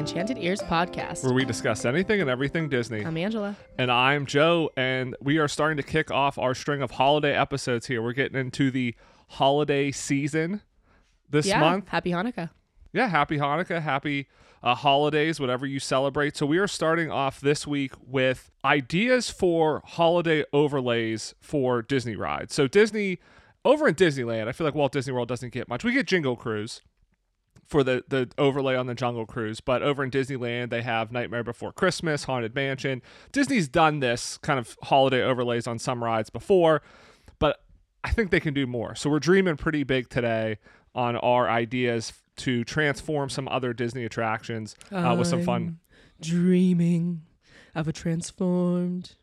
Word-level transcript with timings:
Welcome 0.00 0.14
to 0.14 0.14
the 0.14 0.20
Enchanted 0.20 0.42
Ears 0.42 0.62
podcast. 0.62 1.24
where 1.24 1.34
we 1.34 1.44
discuss 1.44 1.84
anything 1.84 2.22
and 2.22 2.30
everything 2.30 2.70
Disney. 2.70 3.04
I'm 3.04 3.18
Angela. 3.18 3.54
and 3.76 3.92
I'm 3.92 4.24
Joe, 4.24 4.70
and 4.74 5.14
we 5.20 5.36
are 5.36 5.46
starting 5.46 5.76
to 5.76 5.82
kick 5.82 6.10
off 6.10 6.38
our 6.38 6.54
string 6.54 6.80
of 6.80 6.92
holiday 6.92 7.36
episodes 7.36 7.84
here. 7.84 8.00
We're 8.00 8.14
getting 8.14 8.40
into 8.40 8.70
the 8.70 8.94
holiday 9.28 9.90
season 9.90 10.62
this 11.28 11.44
yeah, 11.44 11.60
month. 11.60 11.88
happy 11.88 12.12
Hanukkah. 12.12 12.48
Yeah, 12.94 13.08
happy 13.08 13.36
Hanukkah, 13.36 13.82
happy 13.82 14.28
uh, 14.62 14.74
holidays, 14.74 15.38
whatever 15.38 15.66
you 15.66 15.78
celebrate. 15.78 16.34
So 16.34 16.46
we 16.46 16.56
are 16.56 16.68
starting 16.68 17.10
off 17.10 17.38
this 17.38 17.66
week 17.66 17.92
with 18.00 18.50
ideas 18.64 19.28
for 19.28 19.82
holiday 19.84 20.46
overlays 20.50 21.34
for 21.40 21.82
Disney 21.82 22.16
rides. 22.16 22.54
So 22.54 22.66
Disney, 22.66 23.18
over 23.66 23.86
in 23.86 23.96
Disneyland, 23.96 24.48
I 24.48 24.52
feel 24.52 24.66
like 24.66 24.74
Walt 24.74 24.92
Disney 24.92 25.12
World 25.12 25.28
doesn't 25.28 25.52
get 25.52 25.68
much. 25.68 25.84
We 25.84 25.92
get 25.92 26.06
Jingle 26.06 26.36
Cruise 26.36 26.80
for 27.70 27.84
the 27.84 28.04
the 28.08 28.28
overlay 28.36 28.74
on 28.74 28.86
the 28.86 28.94
Jungle 28.94 29.24
Cruise, 29.24 29.60
but 29.60 29.80
over 29.80 30.02
in 30.02 30.10
Disneyland 30.10 30.70
they 30.70 30.82
have 30.82 31.12
Nightmare 31.12 31.44
Before 31.44 31.72
Christmas, 31.72 32.24
Haunted 32.24 32.54
Mansion. 32.54 33.00
Disney's 33.30 33.68
done 33.68 34.00
this 34.00 34.38
kind 34.38 34.58
of 34.58 34.76
holiday 34.82 35.22
overlays 35.22 35.66
on 35.68 35.78
some 35.78 36.02
rides 36.02 36.30
before, 36.30 36.82
but 37.38 37.62
I 38.02 38.10
think 38.10 38.30
they 38.30 38.40
can 38.40 38.54
do 38.54 38.66
more. 38.66 38.94
So 38.96 39.08
we're 39.08 39.20
dreaming 39.20 39.56
pretty 39.56 39.84
big 39.84 40.08
today 40.08 40.58
on 40.94 41.16
our 41.16 41.48
ideas 41.48 42.12
to 42.38 42.64
transform 42.64 43.30
some 43.30 43.46
other 43.48 43.72
Disney 43.72 44.04
attractions 44.04 44.74
uh, 44.90 45.14
with 45.16 45.28
some 45.28 45.44
fun. 45.44 45.78
Dreaming 46.20 47.22
of 47.74 47.86
a 47.86 47.92
transformed 47.92 49.14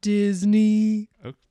Disney. 0.00 1.08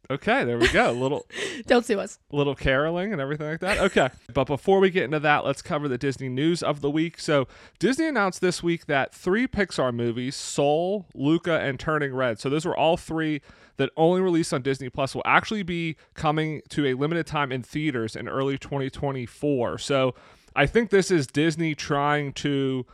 Okay, 0.09 0.45
there 0.45 0.57
we 0.57 0.69
go. 0.69 0.91
little 0.93 1.25
Don't 1.67 1.85
sue 1.85 1.99
us. 1.99 2.17
little 2.31 2.55
caroling 2.55 3.11
and 3.11 3.21
everything 3.21 3.47
like 3.47 3.59
that. 3.59 3.77
Okay. 3.79 4.09
But 4.33 4.45
before 4.45 4.79
we 4.79 4.89
get 4.89 5.03
into 5.03 5.19
that, 5.19 5.43
let's 5.43 5.61
cover 5.61 5.89
the 5.89 5.97
Disney 5.97 6.29
news 6.29 6.63
of 6.63 6.79
the 6.79 6.89
week. 6.89 7.19
So, 7.19 7.47
Disney 7.77 8.05
announced 8.07 8.39
this 8.39 8.63
week 8.63 8.85
that 8.85 9.13
three 9.13 9.47
Pixar 9.47 9.93
movies, 9.93 10.35
Soul, 10.35 11.07
Luca, 11.13 11.59
and 11.59 11.77
Turning 11.77 12.13
Red, 12.13 12.39
so 12.39 12.49
those 12.49 12.65
were 12.65 12.75
all 12.75 12.95
three 12.95 13.41
that 13.75 13.89
only 13.97 14.21
released 14.21 14.53
on 14.53 14.61
Disney 14.61 14.89
Plus, 14.89 15.13
will 15.13 15.23
actually 15.25 15.63
be 15.63 15.97
coming 16.13 16.61
to 16.69 16.85
a 16.87 16.93
limited 16.93 17.27
time 17.27 17.51
in 17.51 17.61
theaters 17.61 18.15
in 18.15 18.29
early 18.29 18.57
2024. 18.57 19.77
So, 19.77 20.15
I 20.55 20.67
think 20.67 20.89
this 20.89 21.11
is 21.11 21.27
Disney 21.27 21.75
trying 21.75 22.31
to 22.33 22.85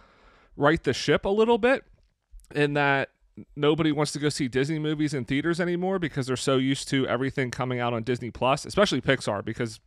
right 0.57 0.83
the 0.83 0.93
ship 0.93 1.25
a 1.25 1.29
little 1.29 1.59
bit 1.59 1.83
in 2.55 2.73
that 2.73 3.09
nobody 3.55 3.91
wants 3.91 4.11
to 4.13 4.19
go 4.19 4.29
see 4.29 4.47
Disney 4.47 4.79
movies 4.79 5.13
in 5.13 5.25
theaters 5.25 5.59
anymore 5.59 5.99
because 5.99 6.27
they're 6.27 6.35
so 6.35 6.57
used 6.57 6.87
to 6.89 7.07
everything 7.07 7.51
coming 7.51 7.79
out 7.79 7.93
on 7.93 8.03
Disney 8.03 8.31
Plus, 8.31 8.65
especially 8.65 9.01
Pixar 9.01 9.43
because 9.43 9.79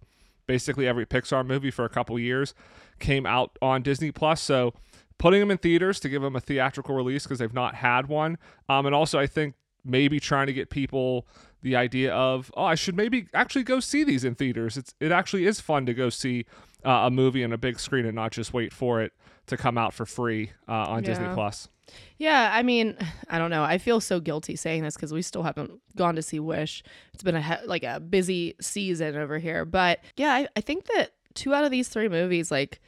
basically 0.46 0.86
every 0.86 1.06
Pixar 1.06 1.46
movie 1.46 1.70
for 1.70 1.84
a 1.84 1.88
couple 1.88 2.18
years 2.18 2.54
came 2.98 3.26
out 3.26 3.56
on 3.60 3.82
Disney 3.82 4.10
Plus. 4.10 4.40
So 4.40 4.74
putting 5.18 5.40
them 5.40 5.50
in 5.50 5.58
theaters 5.58 6.00
to 6.00 6.08
give 6.08 6.22
them 6.22 6.36
a 6.36 6.40
theatrical 6.40 6.94
release 6.94 7.24
because 7.24 7.38
they've 7.38 7.52
not 7.52 7.76
had 7.76 8.06
one. 8.06 8.38
Um, 8.68 8.86
and 8.86 8.94
also 8.94 9.18
I 9.18 9.26
think 9.26 9.54
maybe 9.84 10.18
trying 10.18 10.48
to 10.48 10.52
get 10.52 10.68
people 10.68 11.26
the 11.62 11.76
idea 11.76 12.12
of 12.12 12.50
oh 12.56 12.64
I 12.64 12.74
should 12.74 12.96
maybe 12.96 13.28
actually 13.32 13.64
go 13.64 13.80
see 13.80 14.04
these 14.04 14.24
in 14.24 14.34
theaters. 14.34 14.76
It's 14.76 14.94
it 15.00 15.12
actually 15.12 15.46
is 15.46 15.60
fun 15.60 15.86
to 15.86 15.94
go 15.94 16.10
see 16.10 16.46
uh, 16.84 17.04
a 17.06 17.10
movie 17.10 17.44
on 17.44 17.52
a 17.52 17.58
big 17.58 17.80
screen 17.80 18.06
and 18.06 18.14
not 18.14 18.32
just 18.32 18.52
wait 18.52 18.72
for 18.72 19.00
it 19.00 19.12
to 19.46 19.56
come 19.56 19.78
out 19.78 19.94
for 19.94 20.04
free 20.06 20.50
uh, 20.68 20.72
on 20.72 21.02
Disney 21.02 21.28
Plus. 21.34 21.68
Yeah, 22.18 22.50
I 22.52 22.62
mean, 22.62 22.96
I 23.30 23.38
don't 23.38 23.50
know. 23.50 23.62
I 23.64 23.78
feel 23.78 24.00
so 24.00 24.20
guilty 24.20 24.56
saying 24.56 24.82
this 24.82 24.94
because 24.94 25.12
we 25.12 25.22
still 25.22 25.42
haven't 25.42 25.72
gone 25.96 26.16
to 26.16 26.22
see 26.22 26.40
Wish. 26.40 26.82
It's 27.12 27.22
been 27.22 27.36
a 27.36 27.42
he- 27.42 27.66
like 27.66 27.84
a 27.84 28.00
busy 28.00 28.54
season 28.60 29.16
over 29.16 29.38
here, 29.38 29.64
but 29.64 30.00
yeah, 30.16 30.32
I, 30.32 30.48
I 30.56 30.60
think 30.60 30.86
that 30.96 31.12
two 31.34 31.54
out 31.54 31.64
of 31.64 31.70
these 31.70 31.88
three 31.88 32.08
movies, 32.08 32.50
like, 32.50 32.80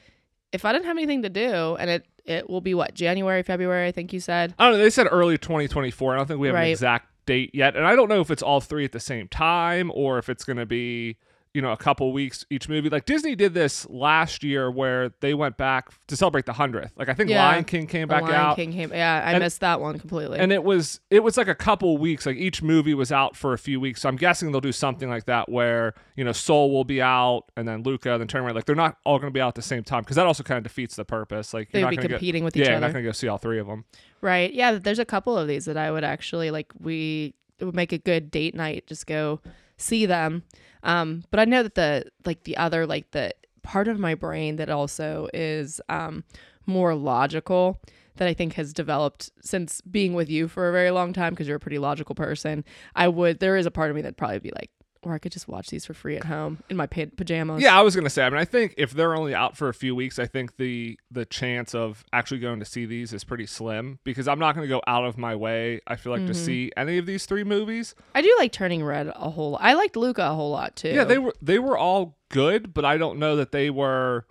if 0.53 0.65
I 0.65 0.73
didn't 0.73 0.87
have 0.87 0.97
anything 0.97 1.23
to 1.23 1.29
do, 1.29 1.77
and 1.77 1.91
it 1.91 2.07
it 2.25 2.49
will 2.51 2.61
be 2.61 2.75
what 2.75 2.95
January, 2.95 3.43
February, 3.43 3.87
I 3.87 3.93
think 3.93 4.12
you 4.12 4.21
said. 4.21 4.55
I 4.59 4.65
don't 4.65 4.79
know. 4.79 4.83
They 4.85 4.91
said 4.91 5.09
early 5.11 5.39
2024. 5.39 6.15
I 6.15 6.17
don't 6.17 6.27
think 6.27 6.41
we 6.41 6.49
have 6.49 6.57
an 6.57 6.62
exact 6.65 7.09
date 7.27 7.55
yet, 7.55 7.77
and 7.77 7.87
I 7.87 7.95
don't 7.97 8.09
know 8.09 8.21
if 8.21 8.31
it's 8.31 8.43
all 8.43 8.61
three 8.61 8.85
at 8.85 8.93
the 8.93 9.01
same 9.01 9.29
time 9.29 9.91
or 9.95 10.19
if 10.19 10.29
it's 10.29 10.45
going 10.45 10.57
to 10.57 10.67
be 10.67 11.17
you 11.59 11.63
know 11.63 11.73
a 11.73 11.77
couple 11.77 12.13
weeks 12.13 12.47
each 12.51 12.69
movie. 12.69 12.89
Like 12.89 13.05
Disney 13.05 13.35
did 13.35 13.53
this 13.53 13.85
last 13.91 14.45
year 14.45 14.71
where 14.71 15.11
they 15.19 15.35
went 15.35 15.57
back 15.57 15.91
to 16.07 16.17
celebrate 16.17 16.47
the 16.47 16.53
hundredth. 16.53 16.93
Like 16.97 17.09
I 17.09 17.15
think 17.15 17.31
Yeah. 17.31 17.45
Lion 17.49 17.65
King 17.65 17.89
came 17.89 18.07
back 18.07 18.23
Lion 18.23 18.35
out. 18.37 18.55
King 18.55 18.71
came. 18.73 18.91
Yeah, 18.93 19.25
I 19.27 19.33
And- 19.33 19.43
missed 19.43 19.59
that 19.61 19.81
one 19.81 19.99
completely. 19.99 20.39
And 20.39 20.53
it 20.53 20.63
was 20.63 21.01
it 21.11 21.25
was 21.25 21.37
like 21.37 21.49
a 21.49 21.55
couple 21.57 21.99
weeks. 21.99 22.27
Like 22.27 22.37
each 22.37 22.63
movie 22.63 22.95
was 22.95 23.11
out 23.11 23.35
for 23.35 23.53
a 23.55 23.59
few 23.59 23.81
weeks. 23.81 24.03
So 24.03 24.09
I'm 24.09 24.15
guessing 24.15 24.53
they'll 24.53 24.61
do 24.61 24.71
something 24.71 25.11
like 25.11 25.25
that 25.25 25.49
where 25.49 25.95
you 26.15 26.23
know 26.23 26.31
Soul 26.33 26.71
will 26.71 26.85
be 26.85 27.03
out 27.03 27.47
and 27.57 27.67
then 27.67 27.83
Luca 27.83 28.13
and 28.13 28.21
then 28.21 28.29
Turn 28.29 28.45
Around. 28.45 28.55
Like 28.55 28.67
they're 28.67 28.77
not 28.77 28.99
all 29.05 29.19
going 29.19 29.33
to 29.33 29.35
be 29.37 29.41
out 29.41 29.49
at 29.49 29.55
the 29.57 29.63
same 29.63 29.83
time 29.83 30.03
because 30.05 30.15
that 30.15 30.27
also 30.27 30.45
kind 30.45 30.59
of 30.59 30.63
defeats 30.63 30.95
the 30.95 31.05
purpose. 31.05 31.53
Like 31.53 31.73
They'd 31.73 31.81
you're 31.81 31.91
be 31.91 31.97
not 31.97 32.03
going 32.03 32.11
to 32.11 32.15
competing 32.19 32.45
with 32.45 32.55
yeah, 32.55 32.63
each 32.63 32.69
you're 32.71 32.79
not 32.81 32.93
going 32.93 33.03
to 33.05 33.09
go 33.09 33.13
see 33.13 33.27
all 33.27 33.39
three 33.39 33.59
of 33.59 33.67
them. 33.67 33.85
Right. 34.21 34.53
Yeah, 34.55 34.73
there's 34.73 34.99
a 35.01 35.05
couple 35.05 35.37
of 35.37 35.49
these 35.49 35.65
that 35.65 35.77
I 35.77 35.91
would 35.91 36.05
actually 36.05 36.51
like 36.53 36.73
we 36.81 37.35
it 37.59 37.65
would 37.65 37.75
make 37.75 37.91
a 37.93 37.99
good 37.99 38.31
date 38.31 38.55
night 38.55 38.87
just 38.87 39.07
go 39.09 39.41
see 39.78 40.05
them. 40.06 40.43
Um 40.83 41.25
but 41.31 41.41
I 41.41 41.44
know 41.47 41.62
that 41.62 41.75
the 41.75 42.05
like 42.27 42.44
the 42.44 42.56
other 42.56 42.87
like 42.87 43.11
the 43.12 43.33
part 43.62 43.89
of 43.89 43.99
my 43.99 44.15
brain 44.15 44.56
that 44.56 44.69
also 44.71 45.28
is 45.33 45.81
um 45.89 46.25
more 46.66 46.94
logical 46.94 47.81
that 48.17 48.28
I 48.28 48.34
think 48.34 48.55
has 48.55 48.72
developed 48.72 49.31
since 49.43 49.81
being 49.81 50.12
with 50.12 50.28
you 50.28 50.49
for 50.49 50.69
a 50.69 50.72
very 50.72 50.91
long 50.91 51.12
time 51.12 51.33
because 51.33 51.47
you're 51.47 51.56
a 51.56 51.61
pretty 51.61 51.78
logical 51.78 52.15
person. 52.15 52.65
I 52.94 53.09
would 53.09 53.41
there 53.41 53.56
is 53.56 53.67
a 53.67 53.71
part 53.71 53.91
of 53.91 53.97
me 53.97 54.03
that'd 54.03 54.17
probably 54.17 54.41
be 54.41 54.53
like 54.55 54.71
or 55.09 55.15
I 55.15 55.19
could 55.19 55.33
just 55.33 55.49
watch 55.49 55.69
these 55.69 55.85
for 55.87 55.95
free 55.95 56.17
at 56.17 56.25
home 56.25 56.63
in 56.69 56.77
my 56.77 56.87
pa- 56.87 57.07
pajamas. 57.17 57.63
Yeah, 57.63 57.79
I 57.79 57.83
was 57.83 57.95
gonna 57.97 58.11
say. 58.11 58.25
I 58.25 58.31
mean, 58.31 58.39
I 58.39 58.45
think 58.45 58.75
if 58.77 58.93
they're 58.93 59.15
only 59.15 59.35
out 59.35 59.57
for 59.57 59.69
a 59.69 59.75
few 59.75 59.95
weeks, 59.95 60.19
I 60.19 60.27
think 60.27 60.57
the 60.57 60.99
the 61.11 61.25
chance 61.25 61.75
of 61.75 62.05
actually 62.13 62.41
going 62.41 62.59
to 62.61 62.65
see 62.65 62.87
these 62.87 63.13
is 63.13 63.25
pretty 63.25 63.47
slim 63.47 63.99
because 64.05 64.29
I'm 64.29 64.39
not 64.39 64.55
gonna 64.55 64.67
go 64.69 64.83
out 64.87 65.05
of 65.05 65.17
my 65.19 65.35
way. 65.35 65.81
I 65.87 65.97
feel 65.97 66.13
like 66.13 66.19
Mm-hmm. 66.23 66.29
to 66.29 66.35
see 66.35 66.73
any 66.77 66.99
of 66.99 67.07
these 67.07 67.27
three 67.27 67.45
movies. 67.45 67.95
I 68.15 68.23
do 68.23 68.35
like 68.39 68.53
Turning 68.53 68.85
Red 68.85 69.09
a 69.09 69.31
whole 69.31 69.53
lot. 69.53 69.61
I 69.63 69.75
liked 69.75 69.97
Luca 69.97 70.23
a 70.31 70.35
whole 70.35 70.51
lot 70.51 70.77
too. 70.77 70.91
Yeah, 70.91 71.05
they 71.05 71.19
were 71.19 71.35
they 71.43 71.59
were 71.59 71.79
all 71.79 72.17
good, 72.31 72.75
but 72.75 72.85
I 72.85 72.99
don't 72.99 73.19
know 73.19 73.37
that 73.37 73.53
they 73.53 73.71
were 73.71 74.27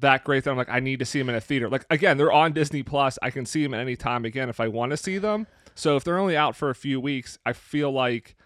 that 0.00 0.24
great 0.24 0.42
that 0.44 0.50
I'm 0.50 0.56
like 0.56 0.68
I 0.68 0.80
need 0.80 0.98
to 0.98 1.04
see 1.04 1.18
them 1.18 1.28
in 1.28 1.34
a 1.34 1.40
theater. 1.40 1.68
Like 1.68 1.86
again, 1.90 2.16
they're 2.16 2.32
on 2.32 2.52
Disney 2.52 2.82
Plus. 2.82 3.18
I 3.22 3.30
can 3.30 3.46
see 3.46 3.62
them 3.62 3.74
at 3.74 3.80
any 3.80 3.96
time 3.96 4.24
again 4.24 4.48
if 4.48 4.58
I 4.60 4.68
want 4.68 4.90
to 4.90 4.96
see 4.96 5.18
them. 5.18 5.46
So 5.76 5.96
if 5.96 6.04
they're 6.04 6.18
only 6.18 6.36
out 6.36 6.54
for 6.56 6.70
a 6.70 6.74
few 6.74 7.00
weeks, 7.00 7.38
I 7.44 7.52
feel 7.52 7.90
like 7.90 8.36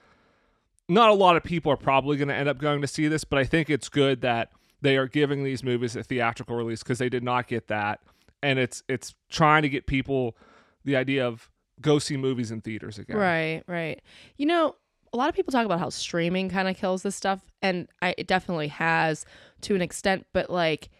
not 0.88 1.10
a 1.10 1.14
lot 1.14 1.36
of 1.36 1.42
people 1.44 1.70
are 1.70 1.76
probably 1.76 2.16
going 2.16 2.28
to 2.28 2.34
end 2.34 2.48
up 2.48 2.58
going 2.58 2.80
to 2.80 2.86
see 2.86 3.08
this, 3.08 3.24
but 3.24 3.38
I 3.38 3.44
think 3.44 3.68
it's 3.68 3.88
good 3.88 4.22
that 4.22 4.50
they 4.80 4.96
are 4.96 5.06
giving 5.06 5.44
these 5.44 5.62
movies 5.62 5.96
a 5.96 6.02
theatrical 6.02 6.56
release 6.56 6.82
because 6.82 6.98
they 6.98 7.08
did 7.08 7.22
not 7.22 7.46
get 7.46 7.68
that, 7.68 8.00
and 8.42 8.58
it's 8.58 8.82
it's 8.88 9.14
trying 9.28 9.62
to 9.62 9.68
get 9.68 9.86
people 9.86 10.36
the 10.84 10.96
idea 10.96 11.26
of 11.26 11.50
go 11.80 11.98
see 11.98 12.16
movies 12.16 12.50
in 12.50 12.60
theaters 12.60 12.98
again. 12.98 13.16
Right, 13.16 13.62
right. 13.66 14.00
You 14.36 14.46
know, 14.46 14.76
a 15.12 15.16
lot 15.16 15.28
of 15.28 15.34
people 15.34 15.52
talk 15.52 15.66
about 15.66 15.80
how 15.80 15.90
streaming 15.90 16.48
kind 16.48 16.68
of 16.68 16.76
kills 16.76 17.02
this 17.02 17.16
stuff, 17.16 17.40
and 17.62 17.88
I, 18.00 18.14
it 18.16 18.26
definitely 18.26 18.68
has 18.68 19.24
to 19.62 19.74
an 19.74 19.82
extent. 19.82 20.26
But 20.32 20.50
like, 20.50 20.90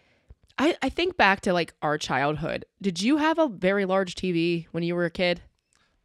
I, 0.57 0.75
I 0.81 0.89
think 0.89 1.17
back 1.17 1.41
to 1.41 1.53
like 1.53 1.73
our 1.81 1.97
childhood. 1.97 2.65
Did 2.81 3.01
you 3.01 3.17
have 3.17 3.39
a 3.39 3.47
very 3.47 3.85
large 3.85 4.15
TV 4.15 4.67
when 4.71 4.83
you 4.83 4.95
were 4.95 5.05
a 5.05 5.11
kid? 5.11 5.41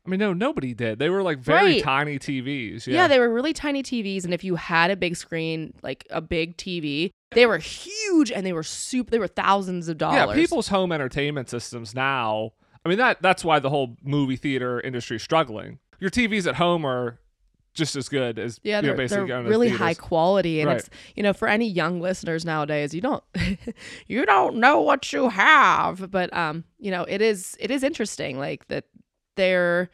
I 0.07 0.11
mean, 0.11 0.21
no, 0.21 0.33
nobody 0.35 0.75
did. 0.75 0.99
They 0.99 1.09
were 1.09 1.23
like 1.23 1.39
very 1.39 1.75
Right. 1.75 1.83
tiny 1.83 2.19
TVs. 2.19 2.87
Yeah. 2.87 3.09
they 3.09 3.19
were 3.19 3.33
really 3.33 3.53
tiny 3.55 3.83
TVs, 3.83 4.25
and 4.25 4.35
if 4.35 4.45
you 4.45 4.57
had 4.57 4.91
a 4.91 4.97
big 4.97 5.17
screen, 5.17 5.73
like 5.83 6.07
a 6.11 6.21
big 6.21 6.57
TV, 6.59 7.11
they 7.33 7.47
were 7.47 7.57
huge 7.59 8.31
and 8.31 8.45
they 8.45 8.53
were 8.53 8.63
super. 8.63 9.11
They 9.11 9.19
were 9.19 9.27
thousands 9.29 9.89
of 9.89 9.97
dollars. 9.99 10.37
Yeah, 10.37 10.43
people's 10.43 10.69
home 10.69 10.93
entertainment 10.93 11.49
systems 11.49 11.95
now. 11.95 12.53
I 12.85 12.91
mean 12.91 12.99
that 12.99 13.23
that's 13.23 13.43
why 13.45 13.61
the 13.61 13.71
whole 13.71 13.97
movie 14.03 14.37
theater 14.37 14.79
industry 14.81 15.17
is 15.17 15.23
struggling. 15.23 15.79
Your 16.01 16.11
TVs 16.11 16.47
at 16.47 16.57
home 16.57 16.85
are 16.85 17.19
just 17.73 17.97
as 17.97 18.09
good 18.11 18.39
as 18.39 18.61
Yeah, 18.63 18.77
you 18.77 18.83
know, 18.83 18.89
they're, 18.89 18.97
basically 18.97 19.17
they're 19.21 19.27
going 19.37 19.45
to 19.45 19.51
really 19.51 19.69
theaters. 19.69 19.81
high 19.81 19.95
quality, 19.95 20.61
and 20.61 20.69
Right. 20.69 20.79
it's 20.81 20.91
you 21.17 21.23
know 21.23 21.33
for 21.33 21.49
any 21.49 21.67
young 21.67 22.01
listeners 22.01 22.45
nowadays, 22.45 22.93
you 22.95 23.01
don't 23.01 23.25
you 24.07 24.25
don't 24.27 24.57
know 24.57 24.81
what 24.83 25.13
you 25.15 25.29
have, 25.31 26.11
but 26.11 26.31
um, 26.37 26.65
you 26.79 26.91
know 26.91 27.05
it 27.05 27.23
is 27.23 27.57
it 27.59 27.71
is 27.71 27.83
interesting 27.83 28.39
like 28.39 28.69
that 28.69 28.85
they're 29.37 29.91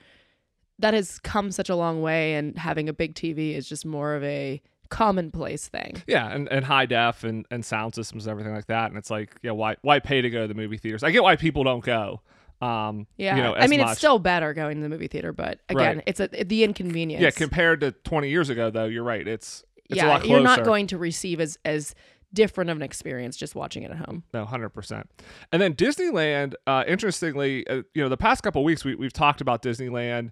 that 0.79 0.95
has 0.95 1.19
come 1.19 1.51
such 1.53 1.69
a 1.69 1.77
long 1.77 2.01
way, 2.03 2.35
and 2.35 2.57
having 2.59 2.89
a 2.89 2.93
big 2.93 3.15
TV 3.15 3.55
is 3.55 3.69
just 3.69 3.85
more 3.85 4.15
of 4.15 4.25
a 4.25 4.63
commonplace 4.89 5.69
thing. 5.69 6.03
Yeah, 6.07 6.29
and, 6.33 6.49
and 6.51 6.65
high 6.65 6.87
def 6.87 7.23
and, 7.25 7.47
and 7.51 7.65
sound 7.65 7.95
systems 7.95 8.27
and 8.27 8.31
everything 8.33 8.55
like 8.55 8.67
that. 8.67 8.89
And 8.91 8.97
it's 8.99 9.11
like, 9.11 9.37
yeah, 9.43 9.53
why 9.53 9.77
why 9.83 9.99
pay 10.01 10.21
to 10.23 10.31
go 10.31 10.43
to 10.43 10.49
the 10.49 10.55
movie 10.55 10.79
theaters? 10.79 11.03
I 11.05 11.11
get 11.11 11.23
why 11.23 11.37
people 11.37 11.65
don't 11.65 11.85
go. 11.85 12.21
Um, 12.61 13.07
Yeah, 13.17 13.37
you 13.37 13.43
know, 13.43 13.55
I 13.55 13.67
mean 13.69 13.81
much. 13.81 13.91
it's 13.93 13.99
still 13.99 14.19
better 14.19 14.53
going 14.53 14.77
to 14.77 14.83
the 14.83 14.89
movie 14.89 15.07
theater, 15.09 15.33
but 15.33 15.61
again, 15.69 15.97
Right. 15.97 16.05
it's 16.07 16.21
a 16.21 16.29
the 16.29 16.63
inconvenience. 16.65 17.23
yeah 17.23 17.31
compared 17.31 17.81
to 17.81 17.93
20 17.93 18.29
years 18.29 18.51
ago 18.51 18.71
though. 18.71 18.85
You're 18.85 19.05
right. 19.05 19.27
It's 19.27 19.65
it's 19.89 19.97
yeah, 19.97 20.07
a 20.07 20.09
lot 20.09 20.21
closer. 20.21 20.35
you're 20.35 20.43
not 20.43 20.65
going 20.65 20.87
to 20.89 20.99
receive 20.99 21.41
as 21.41 21.59
as 21.65 21.95
different 22.33 22.71
of 22.71 22.77
an 22.77 22.83
experience 22.83 23.37
just 23.37 23.55
watching 23.55 23.83
it 23.83 23.91
at 23.91 23.99
home. 23.99 24.25
No, 24.33 24.45
hundred 24.45 24.71
percent. 24.71 25.11
And 25.53 25.61
then 25.61 25.75
Disneyland. 25.75 26.55
Uh, 26.67 26.85
interestingly, 26.87 27.67
uh, 27.67 27.83
you 27.95 28.03
know, 28.03 28.09
the 28.09 28.17
past 28.17 28.43
couple 28.43 28.63
weeks 28.65 28.85
we 28.85 28.95
we've 28.95 29.13
talked 29.13 29.41
about 29.41 29.63
Disneyland 29.63 30.31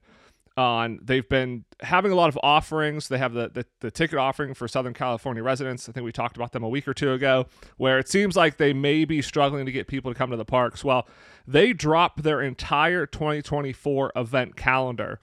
on 0.58 0.98
they've 1.02 1.28
been 1.28 1.64
having 1.80 2.10
a 2.10 2.14
lot 2.14 2.28
of 2.28 2.38
offerings. 2.42 3.08
They 3.08 3.18
have 3.18 3.32
the, 3.32 3.48
the, 3.48 3.64
the 3.80 3.90
ticket 3.90 4.18
offering 4.18 4.54
for 4.54 4.66
Southern 4.66 4.92
California 4.92 5.42
residents. 5.42 5.88
I 5.88 5.92
think 5.92 6.04
we 6.04 6.12
talked 6.12 6.36
about 6.36 6.52
them 6.52 6.64
a 6.64 6.68
week 6.68 6.88
or 6.88 6.94
two 6.94 7.12
ago, 7.12 7.46
where 7.76 7.98
it 7.98 8.08
seems 8.08 8.36
like 8.36 8.56
they 8.56 8.72
may 8.72 9.04
be 9.04 9.22
struggling 9.22 9.66
to 9.66 9.72
get 9.72 9.86
people 9.86 10.12
to 10.12 10.18
come 10.18 10.30
to 10.30 10.36
the 10.36 10.44
parks. 10.44 10.84
Well, 10.84 11.06
they 11.46 11.72
dropped 11.72 12.24
their 12.24 12.42
entire 12.42 13.06
2024 13.06 14.12
event 14.16 14.56
calendar 14.56 15.20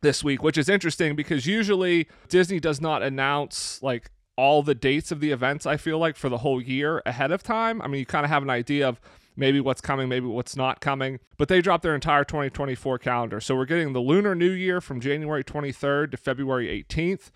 this 0.00 0.24
week, 0.24 0.42
which 0.42 0.56
is 0.56 0.70
interesting 0.70 1.14
because 1.14 1.46
usually 1.46 2.08
Disney 2.28 2.58
does 2.58 2.80
not 2.80 3.02
announce 3.02 3.82
like 3.82 4.10
all 4.40 4.62
the 4.62 4.74
dates 4.74 5.12
of 5.12 5.20
the 5.20 5.32
events, 5.32 5.66
I 5.66 5.76
feel 5.76 5.98
like, 5.98 6.16
for 6.16 6.30
the 6.30 6.38
whole 6.38 6.62
year 6.62 7.02
ahead 7.04 7.30
of 7.30 7.42
time. 7.42 7.82
I 7.82 7.88
mean, 7.88 7.98
you 7.98 8.06
kind 8.06 8.24
of 8.24 8.30
have 8.30 8.42
an 8.42 8.48
idea 8.48 8.88
of 8.88 8.98
maybe 9.36 9.60
what's 9.60 9.82
coming, 9.82 10.08
maybe 10.08 10.26
what's 10.26 10.56
not 10.56 10.80
coming. 10.80 11.20
But 11.36 11.48
they 11.48 11.60
dropped 11.60 11.82
their 11.82 11.94
entire 11.94 12.24
2024 12.24 12.98
calendar. 12.98 13.40
So 13.42 13.54
we're 13.54 13.66
getting 13.66 13.92
the 13.92 14.00
Lunar 14.00 14.34
New 14.34 14.50
Year 14.50 14.80
from 14.80 14.98
January 14.98 15.44
23rd 15.44 16.12
to 16.12 16.16
February 16.16 16.84
18th. 16.88 17.30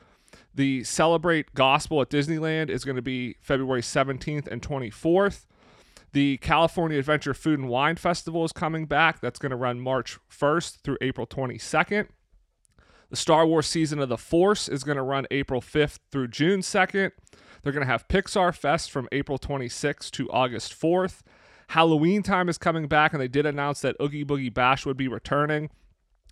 The 0.55 0.83
Celebrate 0.85 1.55
Gospel 1.55 2.01
at 2.01 2.09
Disneyland 2.09 2.71
is 2.71 2.85
going 2.85 2.97
to 2.97 3.03
be 3.03 3.37
February 3.41 3.83
17th 3.83 4.47
and 4.47 4.63
24th. 4.63 5.45
The 6.13 6.39
California 6.39 6.99
Adventure 6.99 7.35
Food 7.35 7.59
and 7.59 7.69
Wine 7.69 7.97
Festival 7.97 8.45
is 8.45 8.53
coming 8.53 8.87
back. 8.87 9.21
That's 9.21 9.39
going 9.39 9.51
to 9.51 9.57
run 9.57 9.79
March 9.79 10.19
1st 10.31 10.81
through 10.81 10.99
April 11.03 11.27
22nd. 11.27 12.07
The 13.11 13.17
Star 13.17 13.47
Wars 13.47 13.67
Season 13.67 13.99
of 14.01 14.09
the 14.09 14.19
Force 14.19 14.69
is 14.69 14.83
going 14.85 14.97
to 14.97 15.03
run 15.03 15.27
April 15.31 15.61
5th 15.61 15.99
through 16.11 16.29
June 16.29 16.61
2nd. 16.61 17.13
They're 17.63 17.73
going 17.73 17.85
to 17.87 17.91
have 17.91 18.09
Pixar 18.09 18.55
Fest 18.55 18.91
from 18.91 19.09
April 19.13 19.39
26th 19.39 20.11
to 20.13 20.31
August 20.31 20.79
4th. 20.79 21.21
Halloween 21.69 22.23
time 22.23 22.49
is 22.49 22.59
coming 22.59 22.89
back, 22.89 23.13
and 23.13 23.23
they 23.23 23.29
did 23.29 23.47
announce 23.47 23.81
that 23.81 23.97
Oogie 24.01 24.25
Boogie 24.25 24.53
Bash 24.53 24.85
would 24.85 24.97
be 24.97 25.09
returning. 25.09 25.71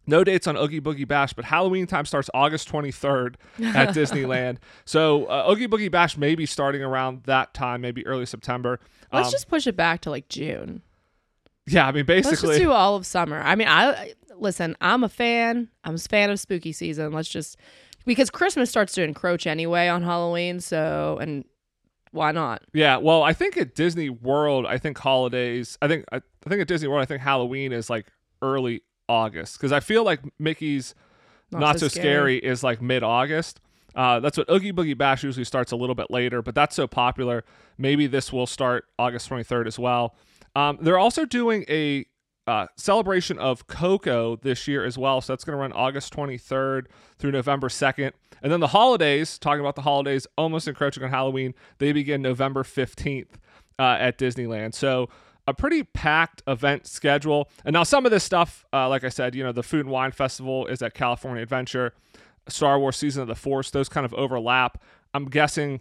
No 0.07 0.25
dates 0.25 0.47
on 0.49 0.57
Oogie 0.57 0.81
Boogie 0.81 1.07
Bash, 1.07 1.33
but 1.33 1.45
Halloween 1.45 1.87
time 1.87 2.05
starts 2.07 2.29
August 2.35 2.69
23rd 2.71 3.37
at 3.75 3.89
Disneyland. 3.95 4.57
So 4.85 5.27
uh, 5.27 5.47
Oogie 5.51 5.69
Boogie 5.69 5.91
Bash 5.91 6.17
may 6.17 6.35
be 6.35 6.45
starting 6.45 6.83
around 6.83 7.23
that 7.25 7.55
time, 7.55 7.81
maybe 7.81 8.05
early 8.07 8.27
September. 8.27 8.81
Let's 9.13 9.29
Um, 9.29 9.33
just 9.33 9.49
push 9.49 9.67
it 9.67 9.77
back 9.77 10.01
to 10.03 10.11
like 10.11 10.29
June. 10.29 10.83
yeah, 11.67 11.87
I 11.87 11.93
mean, 11.93 12.05
basically, 12.05 12.49
Let's 12.49 12.59
just 12.59 12.61
do 12.61 12.73
all 12.73 12.97
of 12.97 13.07
summer. 13.07 13.41
I 13.41 13.55
mean, 13.55 13.69
I 13.69 14.15
listen. 14.43 14.77
I'm 14.81 15.05
a 15.05 15.09
fan. 15.09 15.69
I'm 15.85 15.95
a 15.95 15.99
fan 15.99 16.31
of 16.31 16.39
spooky 16.41 16.73
season. 16.73 17.13
Let's 17.13 17.29
just 17.29 17.57
because 18.05 18.31
Christmas 18.31 18.69
starts 18.69 18.93
to 18.95 19.03
encroach 19.03 19.47
anyway 19.47 19.89
on 19.89 20.03
Halloween. 20.03 20.61
So 20.61 21.19
and 21.21 21.45
why 22.11 22.33
not? 22.33 22.63
yeah. 22.75 22.99
Well, 22.99 23.23
I 23.23 23.33
think 23.33 23.57
at 23.57 23.75
Disney 23.75 24.11
World, 24.11 24.67
I 24.67 24.77
think 24.77 24.99
holidays. 24.99 25.79
I 25.81 25.89
think 25.89 26.05
I, 26.13 26.17
I 26.17 26.49
think 26.49 26.61
at 26.61 26.69
Disney 26.69 26.89
World, 26.89 27.03
I 27.03 27.07
think 27.07 27.23
Halloween 27.23 27.73
is 27.73 27.89
like 27.89 28.07
early 28.43 28.83
August 29.09 29.57
because 29.59 29.73
I 29.73 29.81
feel 29.81 30.05
like 30.05 30.21
Mickey's 30.39 30.95
Not, 31.51 31.79
so, 31.79 31.89
scary. 31.89 32.37
is 32.39 32.63
like 32.63 32.83
mid 32.83 33.03
August. 33.03 33.61
Uh, 33.95 34.21
that's 34.21 34.39
what 34.39 34.49
Oogie 34.51 34.73
Boogie 34.73 34.97
Bash 34.97 35.23
usually 35.23 35.45
starts 35.45 35.71
a 35.71 35.77
little 35.77 35.95
bit 35.95 36.11
later, 36.11 36.41
but 36.41 36.55
that's 36.55 36.75
so 36.75 36.87
popular. 36.87 37.45
Maybe 37.77 38.07
this 38.07 38.33
will 38.33 38.47
start 38.47 38.87
August 38.99 39.29
23rd 39.29 39.67
as 39.67 39.79
well. 39.79 40.15
Um, 40.57 40.79
they're 40.81 40.99
also 40.99 41.25
doing 41.27 41.65
a 41.69 42.07
uh, 42.47 42.67
celebration 42.77 43.39
of 43.39 43.67
Coco 43.67 44.37
this 44.37 44.67
year 44.67 44.85
as 44.85 44.99
well. 44.99 45.21
So 45.21 45.33
that's 45.33 45.45
going 45.45 45.57
to 45.57 45.61
run 45.61 45.73
August 45.73 46.13
23rd 46.15 46.87
through 47.19 47.33
November 47.33 47.69
2nd. 47.69 48.13
And 48.43 48.51
then 48.51 48.61
the 48.61 48.69
holidays, 48.69 49.39
talking 49.39 49.61
about 49.61 49.77
the 49.77 49.83
holidays, 49.83 50.27
almost 50.37 50.67
encroaching 50.67 51.05
on 51.05 51.11
Halloween, 51.11 51.55
they 51.79 51.93
begin 51.93 52.23
November 52.23 52.65
15th 52.65 53.29
uh, 53.79 53.97
at 54.01 54.19
Disneyland. 54.19 54.75
So 54.75 55.09
a 55.47 55.55
pretty 55.55 55.85
packed 55.85 56.43
event 56.47 56.87
schedule. 56.87 57.49
And 57.65 57.75
now 57.75 57.85
some 57.85 58.05
of 58.05 58.11
this 58.11 58.25
stuff, 58.25 58.65
uh, 58.73 58.89
like 58.89 59.05
I 59.05 59.09
said, 59.09 59.35
you 59.35 59.45
know, 59.45 59.53
the 59.53 59.63
Food 59.63 59.81
and 59.81 59.91
Wine 59.91 60.13
Festival 60.13 60.67
is 60.67 60.83
at 60.83 60.95
California 60.95 61.43
Adventure. 61.43 61.95
Star 62.49 62.79
Wars 62.79 62.97
Season 62.97 63.23
of 63.23 63.29
the 63.29 63.37
Force, 63.37 63.71
those 63.71 63.89
kind 63.89 64.05
of 64.05 64.13
overlap. 64.15 64.83
I'm 65.15 65.27
guessing 65.27 65.81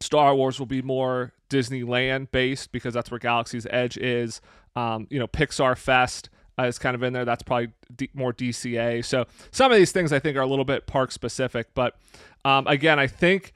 Star 0.00 0.34
Wars 0.34 0.58
will 0.58 0.66
be 0.66 0.82
more 0.82 1.32
Disneyland 1.48 2.30
based 2.30 2.72
because 2.72 2.94
that's 2.94 3.10
where 3.10 3.18
Galaxy's 3.18 3.66
Edge 3.70 3.96
is. 3.96 4.40
Um, 4.74 5.06
you 5.10 5.18
know, 5.18 5.26
Pixar 5.26 5.76
Fest 5.76 6.28
uh, 6.58 6.64
is 6.64 6.78
kind 6.78 6.94
of 6.94 7.02
in 7.02 7.12
there. 7.12 7.24
That's 7.24 7.42
probably 7.42 7.68
D- 7.94 8.10
more 8.14 8.32
DCA. 8.32 9.04
So 9.04 9.26
some 9.50 9.70
of 9.72 9.78
these 9.78 9.92
things 9.92 10.12
I 10.12 10.18
think 10.18 10.36
are 10.36 10.42
a 10.42 10.46
little 10.46 10.64
bit 10.64 10.86
park 10.86 11.12
specific. 11.12 11.68
But 11.74 11.96
um, 12.44 12.66
again, 12.66 12.98
I 12.98 13.06
think 13.06 13.52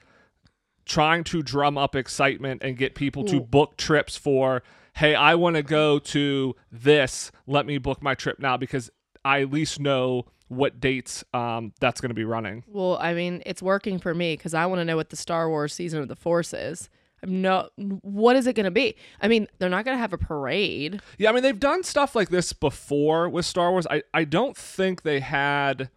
trying 0.85 1.23
to 1.25 1.41
drum 1.43 1.77
up 1.77 1.95
excitement 1.95 2.61
and 2.63 2.77
get 2.77 2.95
people 2.95 3.23
to 3.25 3.39
book 3.39 3.77
trips 3.77 4.17
for, 4.17 4.63
hey, 4.95 5.15
I 5.15 5.35
want 5.35 5.55
to 5.55 5.63
go 5.63 5.99
to 5.99 6.55
this. 6.71 7.31
Let 7.47 7.65
me 7.65 7.77
book 7.77 8.01
my 8.01 8.15
trip 8.15 8.39
now 8.39 8.57
because 8.57 8.89
I 9.23 9.41
at 9.41 9.51
least 9.51 9.79
know 9.79 10.25
what 10.47 10.81
dates 10.81 11.23
um, 11.33 11.71
that's 11.79 12.01
going 12.01 12.09
to 12.09 12.15
be 12.15 12.25
running. 12.25 12.63
Well, 12.67 12.97
I 12.99 13.13
mean, 13.13 13.41
it's 13.45 13.61
working 13.61 13.99
for 13.99 14.13
me 14.13 14.35
because 14.35 14.53
I 14.53 14.65
want 14.65 14.79
to 14.79 14.85
know 14.85 14.97
what 14.97 15.09
the 15.09 15.15
Star 15.15 15.49
Wars 15.49 15.73
season 15.73 16.01
of 16.01 16.09
the 16.09 16.15
Force 16.15 16.53
is. 16.53 16.89
No, 17.23 17.69
what 17.77 18.35
is 18.35 18.47
it 18.47 18.53
going 18.53 18.65
to 18.65 18.71
be? 18.71 18.95
I 19.21 19.27
mean, 19.27 19.47
they're 19.59 19.69
not 19.69 19.85
going 19.85 19.95
to 19.95 20.01
have 20.01 20.13
a 20.13 20.17
parade. 20.17 21.01
Yeah, 21.17 21.29
I 21.29 21.33
mean 21.33 21.43
they've 21.43 21.59
done 21.59 21.83
stuff 21.83 22.15
like 22.15 22.29
this 22.29 22.51
before 22.53 23.29
with 23.29 23.45
Star 23.45 23.71
Wars. 23.71 23.85
I, 23.89 24.03
I 24.13 24.23
don't 24.23 24.57
think 24.57 25.03
they 25.03 25.19
had 25.19 25.89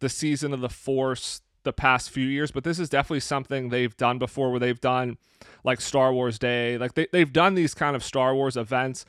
the 0.00 0.08
season 0.08 0.52
of 0.52 0.60
the 0.60 0.68
Force 0.68 1.42
the 1.64 1.72
past 1.72 2.10
few 2.10 2.26
years, 2.26 2.50
but 2.50 2.64
this 2.64 2.78
is 2.78 2.88
definitely 2.88 3.20
something 3.20 3.68
they've 3.68 3.96
done 3.96 4.18
before 4.18 4.50
where 4.50 4.60
they've 4.60 4.80
done 4.80 5.16
like 5.64 5.80
Star 5.80 6.12
Wars 6.12 6.38
Day. 6.38 6.78
Like 6.78 6.94
they, 6.94 7.06
they've 7.12 7.32
done 7.32 7.54
these 7.54 7.74
kind 7.74 7.94
of 7.94 8.02
Star 8.02 8.34
Wars 8.34 8.56
events. 8.56 9.04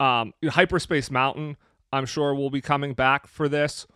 Um, 0.00 0.32
Hyperspace 0.44 1.10
Mountain, 1.10 1.56
I'm 1.92 2.06
sure 2.06 2.34
will 2.34 2.50
be 2.50 2.60
coming 2.60 2.94
back 2.94 3.26
for 3.26 3.48
this, 3.48 3.86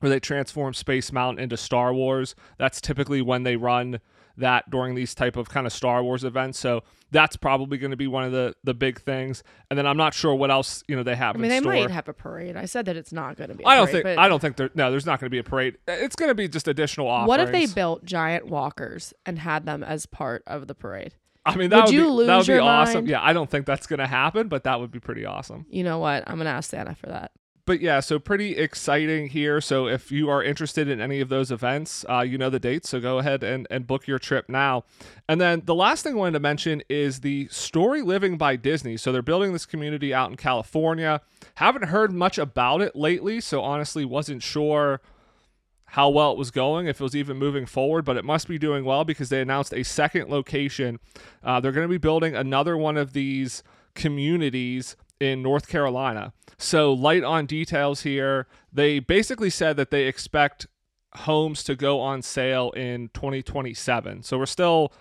where 0.00 0.10
they 0.10 0.20
transform 0.20 0.74
Space 0.74 1.12
Mountain 1.12 1.42
into 1.42 1.56
Star 1.56 1.92
Wars. 1.94 2.34
That's 2.58 2.80
typically 2.80 3.22
when 3.22 3.42
they 3.42 3.56
run 3.56 4.00
that 4.36 4.70
during 4.70 4.94
these 4.94 5.14
type 5.14 5.36
of 5.36 5.48
kind 5.48 5.66
of 5.66 5.72
Star 5.72 6.02
Wars 6.02 6.24
events. 6.24 6.58
So 6.58 6.82
that's 7.10 7.36
probably 7.36 7.78
going 7.78 7.90
to 7.90 7.96
be 7.96 8.06
one 8.06 8.24
of 8.24 8.32
the 8.32 8.54
the 8.64 8.74
big 8.74 9.00
things. 9.00 9.42
And 9.68 9.78
then 9.78 9.86
I'm 9.86 9.96
not 9.96 10.14
sure 10.14 10.34
what 10.34 10.50
else 10.50 10.82
you 10.88 10.96
know 10.96 11.02
they 11.02 11.16
have 11.16 11.36
I 11.36 11.38
mean, 11.38 11.50
they 11.50 11.60
store. 11.60 11.72
might 11.72 11.90
have 11.90 12.08
a 12.08 12.12
parade. 12.12 12.56
I 12.56 12.64
said 12.64 12.86
that 12.86 12.96
it's 12.96 13.12
not 13.12 13.36
going 13.36 13.50
to 13.50 13.56
be. 13.56 13.64
I 13.64 13.72
I 13.72 13.76
don't 13.76 13.90
think 13.90 14.06
I 14.06 14.28
don't 14.28 14.40
think 14.40 14.56
there 14.56 14.70
no 14.74 14.90
there's 14.90 15.06
not 15.06 15.20
going 15.20 15.26
to 15.26 15.30
be 15.30 15.38
a 15.38 15.44
parade. 15.44 15.78
Uh, 15.88 15.92
it's 15.92 16.16
going 16.16 16.30
to 16.30 16.34
be 16.34 16.48
just 16.48 16.68
additional 16.68 17.08
offerings. 17.08 17.28
What 17.28 17.40
if 17.40 17.52
they 17.52 17.66
built 17.66 18.04
giant 18.04 18.46
walkers 18.46 19.12
and 19.26 19.38
had 19.38 19.66
them 19.66 19.82
as 19.82 20.06
part 20.06 20.42
of 20.46 20.66
the 20.66 20.74
parade? 20.74 21.14
I 21.44 21.56
mean 21.56 21.70
that 21.70 21.76
would 21.76 21.84
would, 21.86 21.94
you 21.94 22.00
be, 22.00 22.26
that 22.26 22.36
would 22.36 22.36
lose 22.38 22.46
be 22.46 22.52
your 22.52 22.62
awesome. 22.62 22.94
mind? 22.94 23.08
Yeah, 23.08 23.22
I 23.22 23.32
don't 23.32 23.50
think 23.50 23.66
that's 23.66 23.86
going 23.86 24.00
to 24.00 24.06
happen, 24.06 24.48
but 24.48 24.64
that 24.64 24.80
would 24.80 24.90
be 24.90 25.00
pretty 25.00 25.24
awesome. 25.24 25.66
You 25.70 25.84
know 25.84 25.98
what? 25.98 26.24
I'm 26.26 26.36
going 26.36 26.46
to 26.46 26.52
ask 26.52 26.70
Santa 26.70 26.94
for 26.94 27.06
that. 27.06 27.32
But 27.66 27.80
yeah, 27.80 28.00
so 28.00 28.18
pretty 28.18 28.56
exciting 28.56 29.28
here. 29.28 29.60
So 29.60 29.86
if 29.86 30.10
you 30.10 30.28
are 30.28 30.42
interested 30.42 30.88
in 30.88 31.00
any 31.00 31.20
of 31.20 31.28
those 31.28 31.50
events, 31.50 32.04
uh, 32.08 32.20
you 32.20 32.38
know 32.38 32.50
the 32.50 32.58
dates, 32.58 32.88
so 32.90 33.00
go 33.00 33.18
ahead 33.18 33.42
and, 33.42 33.66
and 33.70 33.86
book 33.86 34.06
your 34.06 34.18
trip 34.18 34.48
now. 34.48 34.84
And 35.28 35.40
then 35.40 35.62
the 35.64 35.74
last 35.74 36.02
thing 36.02 36.14
I 36.14 36.16
wanted 36.16 36.32
to 36.32 36.40
mention 36.40 36.82
is 36.88 37.20
the 37.20 37.48
Story 37.48 38.02
Living 38.02 38.36
by 38.36 38.56
Disney. 38.56 38.96
So 38.96 39.12
they're 39.12 39.22
building 39.22 39.52
this 39.52 39.66
community 39.66 40.12
out 40.12 40.30
in 40.30 40.36
California. 40.36 41.20
Haven't 41.56 41.86
heard 41.86 42.12
much 42.12 42.38
about 42.38 42.80
it 42.80 42.96
lately, 42.96 43.40
so 43.40 43.62
honestly 43.62 44.04
wasn't 44.04 44.42
sure 44.42 45.00
how 45.90 46.08
well 46.08 46.30
it 46.30 46.38
was 46.38 46.52
going, 46.52 46.86
if 46.86 47.00
it 47.00 47.02
was 47.02 47.16
even 47.16 47.36
moving 47.36 47.66
forward, 47.66 48.04
but 48.04 48.16
it 48.16 48.24
must 48.24 48.46
be 48.46 48.58
doing 48.58 48.84
well 48.84 49.04
because 49.04 49.28
they 49.28 49.40
announced 49.40 49.74
a 49.74 49.82
second 49.82 50.28
location. 50.28 51.00
Uh, 51.42 51.58
they're 51.58 51.72
going 51.72 51.86
to 51.86 51.92
be 51.92 51.98
building 51.98 52.36
another 52.36 52.76
one 52.76 52.96
of 52.96 53.12
these 53.12 53.64
communities 53.94 54.94
in 55.20 55.42
North 55.42 55.68
Carolina. 55.68 56.32
So, 56.58 56.92
light 56.92 57.22
on 57.22 57.46
details 57.46 58.02
here. 58.02 58.46
They 58.72 58.98
basically 58.98 59.50
said 59.50 59.76
that 59.76 59.90
they 59.90 60.06
expect 60.06 60.66
homes 61.14 61.62
to 61.64 61.74
go 61.76 62.00
on 62.00 62.22
sale 62.22 62.70
in 62.72 63.10
2027. 63.14 64.22
So, 64.22 64.38
we're 64.38 64.46
still 64.46 64.92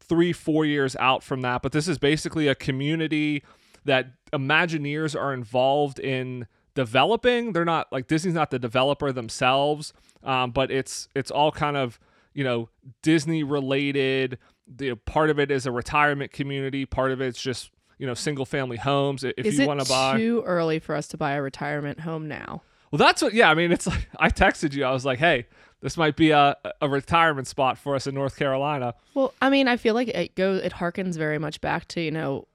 three, 0.00 0.32
four 0.32 0.64
years 0.64 0.96
out 0.96 1.22
from 1.22 1.42
that, 1.42 1.62
but 1.62 1.72
this 1.72 1.86
is 1.86 1.98
basically 1.98 2.48
a 2.48 2.54
community 2.54 3.42
that 3.84 4.12
Imagineers 4.32 5.18
are 5.18 5.32
involved 5.32 5.98
in 5.98 6.46
developing. 6.74 7.52
They're 7.52 7.64
not 7.64 7.90
like 7.92 8.06
Disney's 8.06 8.34
not 8.34 8.50
the 8.50 8.58
developer 8.58 9.12
themselves, 9.12 9.92
um, 10.22 10.50
but 10.50 10.70
it's 10.70 11.08
it's 11.14 11.30
all 11.30 11.50
kind 11.50 11.76
of 11.76 11.98
you 12.34 12.44
know 12.44 12.68
Disney 13.02 13.42
related. 13.42 14.38
The 14.66 14.94
part 14.94 15.30
of 15.30 15.38
it 15.38 15.50
is 15.50 15.66
a 15.66 15.72
retirement 15.72 16.32
community. 16.32 16.84
Part 16.86 17.10
of 17.10 17.20
it's 17.20 17.40
just 17.40 17.70
you 17.98 18.06
know 18.06 18.14
single 18.14 18.44
family 18.44 18.76
homes. 18.76 19.24
If 19.24 19.34
Is 19.38 19.58
you 19.58 19.66
want 19.66 19.80
to 19.80 19.88
buy, 19.88 20.16
too 20.16 20.42
early 20.46 20.78
for 20.78 20.94
us 20.94 21.08
to 21.08 21.16
buy 21.16 21.32
a 21.32 21.42
retirement 21.42 22.00
home 22.00 22.28
now? 22.28 22.62
well, 22.90 22.98
that's 22.98 23.22
what. 23.22 23.34
Yeah, 23.34 23.50
I 23.50 23.54
mean, 23.54 23.72
it's 23.72 23.86
like 23.86 24.08
I 24.18 24.30
texted 24.30 24.72
you. 24.74 24.84
I 24.84 24.92
was 24.92 25.04
like, 25.04 25.18
hey, 25.18 25.46
this 25.80 25.96
might 25.96 26.16
be 26.16 26.30
a 26.30 26.56
a 26.80 26.88
retirement 26.88 27.46
spot 27.46 27.78
for 27.78 27.94
us 27.94 28.06
in 28.06 28.14
North 28.14 28.36
Carolina. 28.36 28.94
Well, 29.14 29.34
I 29.42 29.50
mean, 29.50 29.68
I 29.68 29.76
feel 29.76 29.94
like 29.94 30.08
it 30.08 30.34
goes. 30.34 30.62
It 30.62 30.72
harkens 30.74 31.16
very 31.16 31.38
much 31.38 31.60
back 31.60 31.88
to 31.88 32.00
you 32.00 32.10
know. 32.10 32.46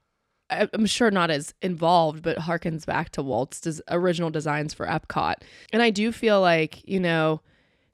I'm 0.50 0.86
sure 0.86 1.10
not 1.10 1.32
as 1.32 1.54
involved, 1.64 2.22
but 2.22 2.38
harkens 2.38 2.86
back 2.86 3.10
to 3.12 3.24
Walt's 3.24 3.60
des- 3.60 3.82
original 3.90 4.30
designs 4.30 4.72
for 4.72 4.86
Epcot. 4.86 5.36
And 5.72 5.82
I 5.82 5.90
do 5.90 6.12
feel 6.12 6.42
like, 6.42 6.88
you 6.88 7.00
know, 7.00 7.42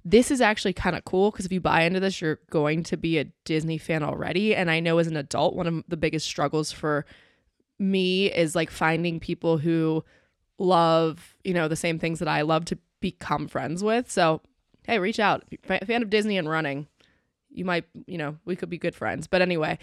this 0.04 0.30
is 0.30 0.42
actually 0.42 0.74
kind 0.74 0.96
of 0.96 1.06
cool 1.06 1.32
because 1.32 1.46
if 1.46 1.54
you 1.54 1.62
buy 1.62 1.84
into 1.84 2.02
this, 2.02 2.20
you're 2.20 2.40
going 2.50 2.84
to 2.84 2.98
be 2.98 3.18
a 3.18 3.26
Disney 3.46 3.78
fan 3.78 4.04
already. 4.04 4.56
And 4.56 4.70
I 4.70 4.82
know 4.82 4.98
as 4.98 5.08
an 5.08 5.16
adult, 5.16 5.56
one 5.56 5.68
of 5.68 5.84
the 5.88 5.96
biggest 5.96 6.26
struggles 6.26 6.72
for 6.72 7.06
me 7.80 8.32
is 8.32 8.56
like 8.56 8.70
finding 8.70 9.20
people 9.20 9.58
who 9.58 10.04
love, 10.58 11.36
you 11.44 11.54
know, 11.54 11.68
the 11.68 11.76
same 11.76 11.98
things 11.98 12.20
that 12.20 12.28
I 12.28 12.42
love 12.42 12.66
to 12.66 12.78
become 13.00 13.48
friends 13.48 13.84
with. 13.84 14.12
So, 14.12 14.42
hey, 14.86 15.00
reach 15.00 15.20
out. 15.20 15.44
F- 15.68 15.88
fan 15.88 16.02
of 16.02 16.10
Disney 16.10 16.38
and 16.38 16.50
running, 16.50 16.88
you 17.50 17.66
might, 17.66 17.86
you 18.06 18.18
know, 18.18 18.38
we 18.46 18.56
could 18.56 18.70
be 18.70 18.78
good 18.78 18.96
friends. 18.96 19.28
But 19.28 19.42
anyway, 19.42 19.80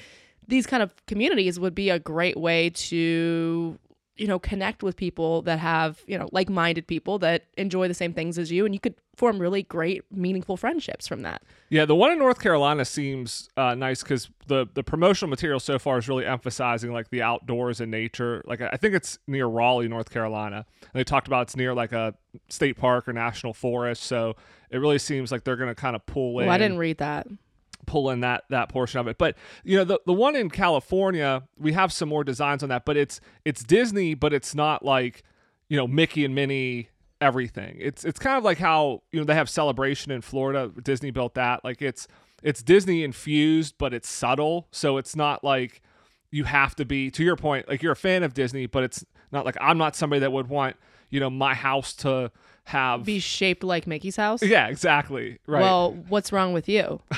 these 0.47 0.67
kind 0.67 0.83
of 0.83 0.95
communities 1.07 1.59
would 1.59 1.75
be 1.75 1.91
a 1.91 1.99
great 1.99 2.37
way 2.37 2.71
to 2.71 3.79
you 4.17 4.27
know 4.27 4.39
connect 4.39 4.83
with 4.83 4.97
people 4.97 5.43
that 5.43 5.59
have 5.59 6.03
you 6.07 6.19
know 6.19 6.29
like-minded 6.33 6.87
people 6.87 7.19
that 7.19 7.45
enjoy 7.57 7.87
the 7.89 7.95
same 7.95 8.13
things 8.13 8.39
as 8.39 8.51
you 8.51 8.65
and 8.65 8.75
you 8.75 8.81
could 8.81 8.95
form 9.17 9.39
really 9.39 9.63
great 9.63 10.03
meaningful 10.11 10.57
friendships 10.57 11.07
from 11.07 11.23
that 11.23 11.43
Yeah, 11.69 11.85
the 11.85 11.97
one 11.97 12.13
in 12.13 12.19
North 12.19 12.39
Carolina 12.39 12.85
seems 12.85 13.49
uh, 13.57 13.75
nice 13.75 14.03
because 14.03 14.31
the 14.47 14.67
the 14.75 14.83
promotional 14.83 15.31
material 15.31 15.59
so 15.59 15.79
far 15.79 15.99
is 15.99 16.09
really 16.09 16.27
emphasizing 16.27 16.93
like 16.93 17.11
the 17.11 17.23
outdoors 17.23 17.81
and 17.81 17.91
nature. 17.91 18.43
Like 18.47 18.61
I 18.61 18.77
think 18.77 18.95
it's 18.95 19.19
near 19.27 19.47
Raleigh, 19.47 19.89
North 19.89 20.11
Carolina. 20.11 20.67
And 20.83 20.93
they 20.93 21.05
talked 21.05 21.27
about 21.27 21.43
it's 21.43 21.57
near 21.57 21.75
like 21.75 21.93
a 21.93 22.15
state 22.49 22.77
park 22.77 23.09
or 23.09 23.13
national 23.13 23.55
forest, 23.55 24.03
so 24.03 24.37
it 24.71 24.79
really 24.79 24.99
seems 24.99 25.33
like 25.33 25.45
they're 25.45 25.57
going 25.57 25.69
to 25.69 25.75
kind 25.75 25.97
of 25.97 26.05
pull 26.07 26.39
in 26.41 26.47
well 26.47 26.55
i 26.55 26.59
didn't 26.59 26.79
read 26.79 26.99
that 26.99 27.27
pull 27.87 28.11
in 28.11 28.21
that 28.21 28.45
that 28.51 28.69
portion 28.69 29.01
of 29.01 29.07
it. 29.09 29.19
But 29.19 29.37
you 29.65 29.77
know, 29.77 29.85
the 29.85 30.01
the 30.07 30.13
one 30.13 30.37
in 30.37 30.51
California, 30.51 31.43
we 31.59 31.73
have 31.73 31.93
some 31.93 32.09
more 32.09 32.25
designs 32.25 32.63
on 32.63 32.69
that, 32.69 32.85
but 32.85 32.97
it's 32.97 33.21
it's 33.45 33.63
Disney, 33.63 34.15
but 34.15 34.33
it's 34.33 34.55
not 34.55 34.85
like 34.85 35.23
you 35.69 35.77
know 35.77 35.87
Mickey 35.87 36.25
and 36.25 36.35
Minnie 36.35 36.89
everything. 37.21 37.77
It's 37.81 38.05
it's 38.05 38.19
kind 38.19 38.37
of 38.37 38.45
like 38.45 38.59
how 38.59 39.03
you 39.13 39.21
know 39.21 39.25
they 39.25 39.35
have 39.35 39.49
Celebration 39.49 40.13
in 40.13 40.21
Florida. 40.21 40.71
Disney 40.83 41.11
built 41.11 41.35
that. 41.35 41.65
Like 41.65 41.83
it's 41.83 42.07
it's 42.43 42.63
Disney 42.63 43.05
infused, 43.05 43.75
but 43.79 43.95
it's 43.95 44.09
subtle. 44.09 44.69
So 44.71 44.99
it's 44.99 45.17
not 45.17 45.43
like 45.43 45.83
you 46.31 46.45
have 46.45 46.77
to 46.77 46.85
be 46.85 47.11
to 47.13 47.25
your 47.25 47.37
point. 47.37 47.69
Like 47.69 47.83
you're 47.83 47.93
a 47.93 47.97
fan 47.97 48.23
of 48.23 48.35
Disney, 48.35 48.67
but 48.67 48.83
it's 48.83 49.05
not 49.33 49.45
like 49.45 49.57
I'm 49.61 49.79
not 49.79 49.97
somebody 49.97 50.21
that 50.21 50.33
would 50.33 50.49
want 50.49 50.77
you 51.11 51.21
know 51.21 51.31
my 51.31 51.55
house 51.55 51.95
to 51.95 52.31
have 52.67 53.05
be 53.05 53.19
shaped 53.21 53.63
like 53.65 53.87
mickey's 53.87 54.17
house 54.17 54.43
yeah 54.45 54.67
exactly 54.69 55.39
right 55.47 55.63
well 55.63 55.93
what's 56.09 56.33
wrong 56.33 56.53
with 56.53 56.69
you 56.69 57.01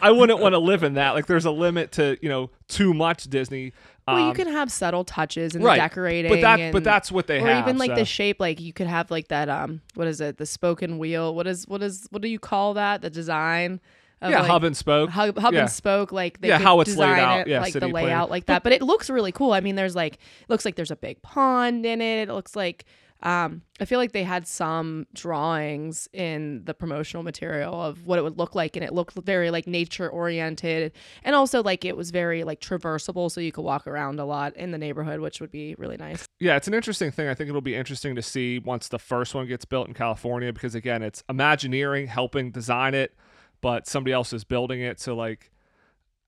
I 0.00 0.10
wouldn't 0.10 0.40
want 0.40 0.54
to 0.54 0.58
live 0.58 0.82
in 0.82 0.94
that. 0.94 1.10
Like, 1.14 1.26
there's 1.26 1.44
a 1.44 1.50
limit 1.52 1.92
to 1.92 2.16
you 2.20 2.28
know 2.28 2.50
too 2.66 2.92
much 2.92 3.24
Disney. 3.24 3.72
well 4.08 4.18
you 4.18 4.24
Um, 4.30 4.34
can 4.34 4.48
have 4.48 4.72
subtle 4.72 5.04
touches 5.04 5.54
and 5.54 5.64
right. 5.64 5.76
decorating 5.76 6.30
but 6.32 6.40
that 6.40 6.58
and, 6.58 6.72
but 6.72 6.82
that's 6.82 7.12
what 7.12 7.28
they 7.28 7.38
or 7.40 7.46
have. 7.46 7.66
even 7.68 7.78
like 7.78 7.90
so. 7.92 7.94
the 7.94 8.04
shape 8.04 8.40
like 8.40 8.60
you 8.60 8.72
could 8.72 8.88
have 8.88 9.10
like 9.12 9.28
that 9.28 9.48
um 9.48 9.80
what 9.94 10.08
is 10.08 10.20
it 10.20 10.36
the 10.38 10.46
spoken 10.46 10.98
wheel 10.98 11.32
what 11.34 11.46
is 11.46 11.68
what 11.68 11.80
is 11.80 12.08
what 12.10 12.22
do 12.22 12.28
you 12.28 12.40
call 12.40 12.74
that 12.74 13.02
the 13.02 13.10
design 13.10 13.80
of 14.20 14.30
yeah, 14.32 14.40
like, 14.40 14.50
hub 14.50 14.64
and 14.64 14.76
spoke. 14.76 15.10
hub, 15.10 15.38
hub 15.38 15.54
Yeah. 15.54 15.60
and 15.60 15.70
spoke 15.70 16.10
like 16.10 16.40
they 16.40 16.48
Yeah, 16.48 16.58
how 16.58 16.80
it's 16.80 16.96
laid 16.96 17.18
out. 17.20 17.40
it 17.42 17.46
Yeah, 17.48 17.60
like 17.60 17.72
the 17.72 17.80
city 17.80 17.92
plan. 17.92 18.04
layout 18.06 18.30
like 18.30 18.46
that 18.46 18.64
but 18.64 18.72
it 18.72 18.82
looks 18.82 19.08
really 19.10 19.32
cool 19.32 19.52
i 19.52 19.60
mean 19.60 19.76
there's 19.76 19.94
like 19.94 20.14
it 20.14 20.48
looks 20.50 20.64
like 20.64 20.74
there's 20.74 20.90
a 20.90 20.96
big 20.96 21.22
pond 21.22 21.86
in 21.86 22.00
it 22.00 22.28
it 22.28 22.32
looks 22.32 22.56
like 22.56 22.84
um 23.22 23.62
i 23.80 23.84
feel 23.84 23.98
like 23.98 24.12
they 24.12 24.24
had 24.24 24.46
some 24.46 25.06
drawings 25.14 26.08
in 26.12 26.64
the 26.64 26.74
promotional 26.74 27.22
material 27.22 27.80
of 27.80 28.06
what 28.06 28.18
it 28.18 28.22
would 28.22 28.38
look 28.38 28.54
like 28.54 28.76
and 28.76 28.84
it 28.84 28.92
looked 28.92 29.14
very 29.24 29.50
like 29.50 29.66
nature 29.66 30.08
oriented 30.08 30.92
and 31.24 31.34
also 31.34 31.62
like 31.62 31.84
it 31.84 31.96
was 31.96 32.10
very 32.10 32.44
like 32.44 32.60
traversable 32.60 33.30
so 33.30 33.40
you 33.40 33.52
could 33.52 33.62
walk 33.62 33.86
around 33.86 34.18
a 34.18 34.24
lot 34.24 34.56
in 34.56 34.70
the 34.70 34.78
neighborhood 34.78 35.20
which 35.20 35.40
would 35.40 35.50
be 35.50 35.74
really 35.76 35.96
nice 35.96 36.26
Yeah, 36.40 36.56
it's 36.56 36.66
an 36.66 36.74
interesting 36.74 37.12
thing. 37.12 37.28
I 37.28 37.34
think 37.34 37.48
it'll 37.48 37.60
be 37.60 37.76
interesting 37.76 38.16
to 38.16 38.22
see 38.22 38.58
once 38.58 38.88
the 38.88 38.98
first 38.98 39.34
one 39.34 39.46
gets 39.46 39.64
built 39.64 39.86
in 39.86 39.94
California 39.94 40.52
because 40.52 40.74
again, 40.74 41.02
it's 41.02 41.22
Imagineering 41.28 42.08
helping 42.08 42.50
design 42.50 42.94
it, 42.94 43.14
but 43.60 43.86
somebody 43.86 44.12
else 44.12 44.32
is 44.32 44.42
building 44.42 44.80
it. 44.80 44.98
So 44.98 45.14
like, 45.14 45.52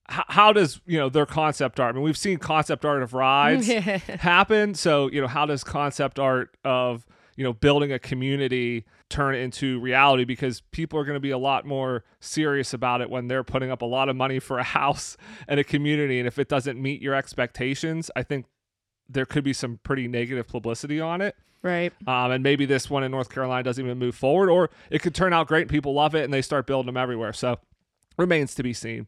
how, 0.07 0.23
how 0.27 0.53
does 0.53 0.81
you 0.85 0.97
know 0.97 1.09
their 1.09 1.25
concept 1.25 1.79
art? 1.79 1.95
I 1.95 1.97
mean, 1.97 2.03
we've 2.03 2.17
seen 2.17 2.37
concept 2.37 2.85
art 2.85 3.03
of 3.03 3.13
rides 3.13 3.67
happen. 3.67 4.75
So 4.75 5.09
you 5.09 5.21
know, 5.21 5.27
how 5.27 5.45
does 5.45 5.63
concept 5.63 6.19
art 6.19 6.55
of 6.63 7.05
you 7.35 7.43
know 7.43 7.53
building 7.53 7.91
a 7.91 7.99
community 7.99 8.85
turn 9.09 9.35
into 9.35 9.79
reality? 9.79 10.23
Because 10.23 10.61
people 10.71 10.99
are 10.99 11.05
going 11.05 11.15
to 11.15 11.21
be 11.21 11.31
a 11.31 11.37
lot 11.37 11.65
more 11.65 12.03
serious 12.19 12.73
about 12.73 13.01
it 13.01 13.09
when 13.09 13.27
they're 13.27 13.43
putting 13.43 13.71
up 13.71 13.81
a 13.81 13.85
lot 13.85 14.09
of 14.09 14.15
money 14.15 14.39
for 14.39 14.59
a 14.59 14.63
house 14.79 15.17
and 15.47 15.59
a 15.59 15.63
community, 15.63 16.19
and 16.19 16.27
if 16.27 16.37
it 16.37 16.47
doesn't 16.47 16.79
meet 16.81 17.01
your 17.01 17.15
expectations, 17.15 18.11
I 18.15 18.23
think 18.23 18.45
there 19.09 19.25
could 19.25 19.43
be 19.43 19.53
some 19.53 19.79
pretty 19.83 20.07
negative 20.07 20.47
publicity 20.47 20.99
on 20.99 21.21
it. 21.21 21.35
right 21.61 21.93
Um, 22.07 22.31
and 22.31 22.43
maybe 22.43 22.65
this 22.65 22.89
one 22.89 23.03
in 23.03 23.11
North 23.11 23.29
Carolina 23.29 23.63
doesn't 23.63 23.83
even 23.83 23.97
move 23.97 24.15
forward, 24.15 24.49
or 24.49 24.69
it 24.89 25.01
could 25.01 25.15
turn 25.15 25.33
out 25.33 25.47
great 25.47 25.61
and 25.61 25.69
people 25.69 25.93
love 25.93 26.15
it 26.15 26.23
and 26.23 26.33
they 26.33 26.41
start 26.41 26.67
building 26.67 26.87
them 26.87 26.97
everywhere. 26.97 27.33
So 27.33 27.59
remains 28.17 28.55
to 28.55 28.63
be 28.63 28.73
seen. 28.73 29.07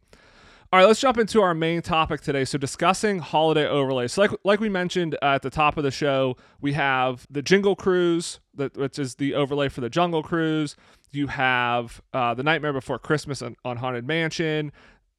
All 0.78 0.84
right, 0.84 0.88
let's 0.90 1.00
jump 1.00 1.18
into 1.18 1.42
our 1.42 1.56
main 1.56 1.82
topic 1.82 2.22
today. 2.22 2.46
So 2.46 2.60
discussing 2.60 3.18
holiday 3.18 3.68
overlays. 3.68 4.14
So 4.14 4.22
like 4.22 4.32
like 4.44 4.60
we 4.60 4.70
mentioned 4.70 5.16
uh, 5.24 5.26
at 5.26 5.42
the 5.42 5.50
top 5.50 5.76
of 5.76 5.84
the 5.84 5.90
show, 5.90 6.38
we 6.62 6.74
have 6.74 7.26
the 7.32 7.42
Jingle 7.42 7.76
Cruise, 7.76 8.40
that 8.54 8.78
which 8.78 9.00
is 9.00 9.16
the 9.16 9.34
overlay 9.34 9.70
for 9.70 9.82
the 9.82 9.90
Jungle 9.90 10.22
Cruise. 10.22 10.76
You 11.10 11.26
have 11.26 12.00
uh, 12.14 12.36
the 12.36 12.44
Nightmare 12.44 12.74
Before 12.74 13.00
Christmas 13.00 13.42
on, 13.42 13.56
on 13.66 13.78
Haunted 13.78 14.06
Mansion. 14.06 14.72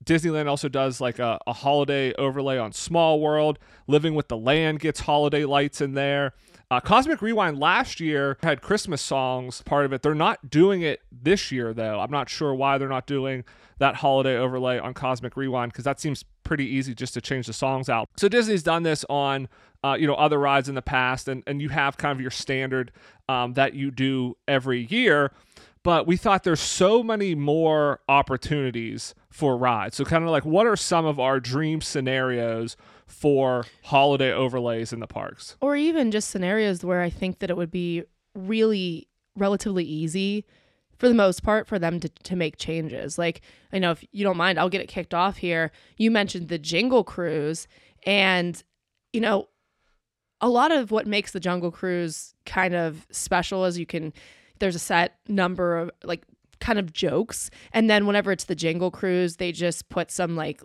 Disneyland 0.05 0.47
also 0.47 0.69
does 0.69 1.01
like 1.01 1.19
a, 1.19 1.39
a 1.47 1.53
holiday 1.53 2.13
overlay 2.15 2.59
on 2.59 2.73
Small 2.73 3.21
World. 3.21 3.59
Living 3.87 4.15
with 4.15 4.29
the 4.29 4.37
Land 4.37 4.81
gets 4.81 5.01
holiday 5.01 5.45
lights 5.45 5.81
in 5.81 5.95
there. 5.95 6.35
Uh, 6.71 6.81
Cosmic 6.81 7.23
Rewind 7.23 7.59
last 7.59 7.99
year 7.99 8.37
had 8.43 8.61
Christmas 8.61 9.01
songs 9.01 9.63
part 9.63 9.87
of 9.87 9.93
it. 9.93 10.03
They're 10.03 10.15
not 10.15 10.51
doing 10.51 10.83
it 10.83 11.01
this 11.11 11.51
year 11.51 11.73
though. 11.73 11.99
I'm 11.99 12.11
not 12.11 12.29
sure 12.29 12.55
why 12.55 12.77
they're 12.77 12.89
not 12.89 13.07
doing 13.07 13.45
that 13.79 13.97
holiday 13.97 14.37
overlay 14.37 14.79
on 14.79 14.93
Cosmic 14.93 15.37
Rewind 15.37 15.73
because 15.73 15.85
that 15.85 15.99
seems 15.99 16.25
pretty 16.45 16.67
easy 16.67 16.95
just 16.95 17.15
to 17.15 17.21
change 17.21 17.47
the 17.47 17.53
songs 17.53 17.89
out. 17.89 18.09
So 18.17 18.29
Disney's 18.29 18.63
done 18.63 18.83
this 18.83 19.05
on 19.09 19.49
uh, 19.85 19.97
you 19.99 20.07
know 20.07 20.15
other 20.15 20.39
rides 20.39 20.69
in 20.69 20.75
the 20.75 20.83
past, 20.83 21.29
and 21.29 21.43
and 21.47 21.63
you 21.63 21.69
have 21.69 21.97
kind 21.97 22.13
of 22.13 22.21
your 22.21 22.31
standard 22.31 22.91
um, 23.29 23.55
that 23.55 23.75
you 23.75 23.91
do 23.91 24.37
every 24.47 24.87
year. 24.87 25.33
But 25.83 26.07
we 26.07 26.17
thought 26.17 26.45
there's 26.45 26.61
so 26.61 27.03
many 27.03 27.35
more 27.35 28.01
opportunities 28.09 29.15
for 29.31 29.57
rides. 29.57 29.97
So 29.97 30.05
kind 30.05 30.25
of 30.25 30.31
like 30.31 30.45
what 30.45 30.67
are 30.67 30.77
some 30.77 31.07
of 31.07 31.21
our 31.21 31.41
dream 31.41 31.81
scenarios 31.81 32.77
for 33.07 33.65
holiday 33.85 34.33
overlays 34.33 34.93
in 34.93 35.01
the 35.01 35.07
parks? 35.07 35.57
or 35.61 35.77
even 35.77 36.11
just 36.11 36.31
scenarios 36.31 36.85
where 36.85 37.01
I 37.01 37.11
think 37.11 37.39
that 37.39 37.49
it 37.51 37.57
would 37.57 37.71
be 37.71 38.03
really 38.35 39.09
relatively 39.37 39.85
easy 39.85 40.45
for 40.99 41.09
the 41.09 41.15
most 41.15 41.43
part 41.43 41.67
for 41.67 41.79
them 41.79 42.01
to, 42.01 42.09
to 42.09 42.37
make 42.37 42.57
changes. 42.57 43.19
Like, 43.19 43.41
I 43.73 43.79
know 43.79 43.93
if 43.93 44.05
you 44.11 44.25
don't 44.25 44.37
mind, 44.37 44.59
I'll 44.59 44.69
get 44.69 44.81
it 44.81 44.89
kicked 44.89 45.15
off 45.15 45.37
here. 45.37 45.71
You 45.97 46.11
mentioned 46.11 46.49
the 46.49 46.59
Jingle 46.59 47.05
Cruise, 47.05 47.69
and, 48.05 48.63
you 49.13 49.21
know, 49.21 49.49
a 50.41 50.49
lot 50.49 50.73
of 50.73 50.91
what 50.91 51.07
makes 51.07 51.33
the 51.33 51.41
Jungle 51.41 51.71
Cruise 51.71 52.35
kind 52.47 52.75
of 52.75 53.07
special 53.11 53.65
is 53.65 53.79
you 53.79 53.87
can, 53.87 54.13
there's 54.59 54.75
a 54.75 54.79
set 54.81 55.17
number 55.29 55.77
of 55.79 55.91
like 56.03 56.23
kind 56.61 56.79
of 56.79 56.93
jokes. 56.93 57.51
And 57.73 57.89
then 57.89 58.07
whenever 58.07 58.33
it's 58.33 58.45
the 58.45 58.55
Jingle 58.55 58.91
Cruise, 58.91 59.37
they 59.37 59.53
just 59.53 59.89
put 59.89 60.11
some 60.11 60.35
like, 60.37 60.61